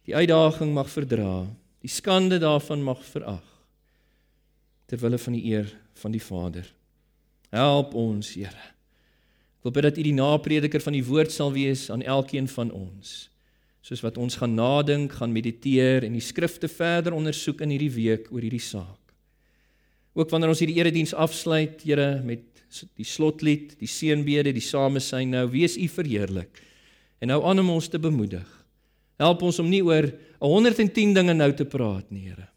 die 0.05 0.15
uitdaging 0.15 0.73
mag 0.73 0.89
verdra, 0.91 1.45
die 1.81 1.91
skande 1.91 2.39
daarvan 2.41 2.83
mag 2.85 3.01
verag 3.11 3.43
ter 4.85 5.01
wille 5.01 5.17
van 5.17 5.33
die 5.33 5.45
eer 5.49 5.69
van 5.97 6.13
die 6.13 6.21
Vader. 6.21 6.65
Help 7.53 7.95
ons, 7.97 8.35
Here. 8.37 8.71
Ek 9.57 9.65
wil 9.65 9.73
bid 9.73 9.87
dat 9.87 9.97
U 9.97 10.03
die 10.05 10.13
naprediker 10.13 10.83
van 10.83 10.93
die 10.93 11.05
woord 11.05 11.33
sal 11.33 11.49
wees 11.55 11.87
aan 11.89 12.03
elkeen 12.05 12.45
van 12.51 12.69
ons. 12.75 13.31
Soos 13.85 14.03
wat 14.05 14.17
ons 14.21 14.37
gaan 14.37 14.53
nadink, 14.57 15.15
gaan 15.17 15.33
mediteer 15.33 16.05
en 16.05 16.13
die 16.13 16.21
skrifte 16.21 16.69
verder 16.69 17.15
ondersoek 17.17 17.63
in 17.65 17.73
hierdie 17.73 17.93
week 17.93 18.29
oor 18.33 18.45
hierdie 18.45 18.61
saak. 18.61 19.13
Ook 20.15 20.29
wanneer 20.31 20.53
ons 20.53 20.61
hierdie 20.61 20.77
erediens 20.77 21.15
afsluit, 21.17 21.81
Here, 21.83 22.21
met 22.25 22.45
die 22.97 23.07
slotlied, 23.07 23.73
die 23.79 23.89
seënbede, 23.89 24.53
die 24.53 24.63
samesyn 24.63 25.33
nou, 25.33 25.47
wees 25.53 25.79
U 25.81 25.87
verheerlik. 25.89 26.61
En 27.21 27.33
nou 27.33 27.41
aan 27.47 27.61
om 27.61 27.73
ons 27.77 27.89
te 27.89 28.01
bemoedig. 28.01 28.45
Help 29.21 29.45
ons 29.47 29.59
om 29.63 29.69
nie 29.69 29.83
oor 29.85 30.09
110 30.43 31.13
dinge 31.15 31.33
nou 31.33 31.51
te 31.55 31.65
praat 31.65 32.09
nie, 32.11 32.27
Here. 32.27 32.49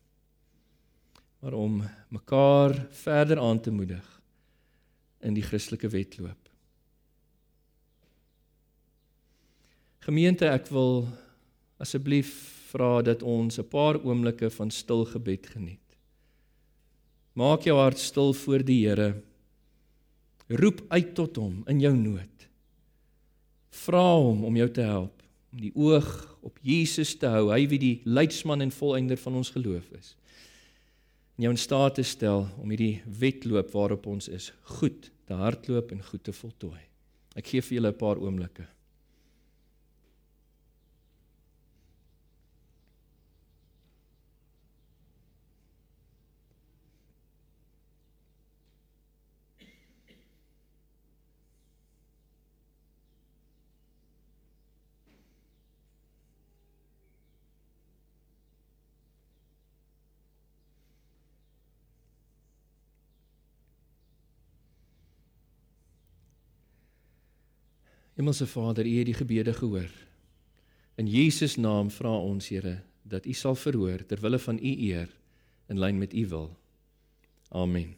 Maar 1.39 1.55
om 1.55 1.83
mekaar 2.11 2.75
verder 2.91 3.39
aan 3.39 3.61
te 3.63 3.71
moedig 3.71 4.05
in 5.23 5.37
die 5.37 5.43
Christelike 5.43 5.89
wedloop. 5.93 6.49
Gemeente, 10.03 10.49
ek 10.49 10.71
wil 10.73 11.05
asseblief 11.79 12.33
vra 12.73 13.03
dat 13.03 13.23
ons 13.23 13.59
'n 13.59 13.69
paar 13.69 13.99
oomblikke 14.03 14.51
van 14.51 14.71
stil 14.71 15.05
gebed 15.05 15.47
geniet. 15.47 15.85
Maak 17.35 17.63
jou 17.63 17.77
hart 17.79 17.99
stil 17.99 18.33
voor 18.33 18.65
die 18.65 18.89
Here. 18.89 19.23
Roep 20.49 20.83
uit 20.89 21.15
tot 21.15 21.37
hom 21.37 21.63
in 21.69 21.81
jou 21.81 21.95
nood. 21.95 22.49
Vra 23.71 24.17
hom 24.17 24.45
om 24.45 24.57
jou 24.57 24.69
te 24.69 24.81
help 24.81 25.23
om 25.53 25.61
die 25.61 25.73
oog 25.75 26.28
op 26.49 26.59
Jesus 26.65 27.15
te 27.21 27.29
hou, 27.31 27.49
hy 27.53 27.67
wie 27.71 27.81
die 27.83 27.97
leidsman 28.09 28.65
en 28.65 28.73
volëinder 28.75 29.21
van 29.21 29.39
ons 29.41 29.53
geloof 29.55 29.91
is. 29.99 30.15
En 31.37 31.47
jou 31.47 31.53
in 31.55 31.61
staat 31.61 31.99
te 31.99 32.07
stel 32.07 32.49
om 32.59 32.73
hierdie 32.73 33.03
wedloop 33.21 33.71
waarop 33.77 34.09
ons 34.11 34.31
is, 34.33 34.51
goed 34.79 35.11
te 35.29 35.37
hardloop 35.39 35.93
en 35.95 36.03
goed 36.03 36.25
te 36.27 36.35
voltooi. 36.35 36.81
Ek 37.39 37.53
gee 37.53 37.63
vir 37.63 37.79
julle 37.79 37.93
'n 37.93 38.01
paar 38.01 38.19
oomblikke. 38.19 38.67
Hemelse 68.19 68.47
Vader, 68.47 68.87
U 68.87 68.97
het 68.97 69.05
die 69.07 69.15
gebede 69.15 69.53
gehoor. 69.55 69.91
In 70.95 71.07
Jesus 71.07 71.57
naam 71.57 71.91
vra 71.91 72.11
ons, 72.11 72.49
Here, 72.49 72.81
dat 73.03 73.27
U 73.27 73.33
sal 73.33 73.55
verhoor 73.55 74.03
ter 74.07 74.19
wille 74.21 74.39
van 74.39 74.59
U 74.59 74.73
eer 74.91 75.13
in 75.71 75.79
lyn 75.79 75.99
met 75.99 76.15
U 76.15 76.27
wil. 76.27 76.57
Amen. 77.49 77.95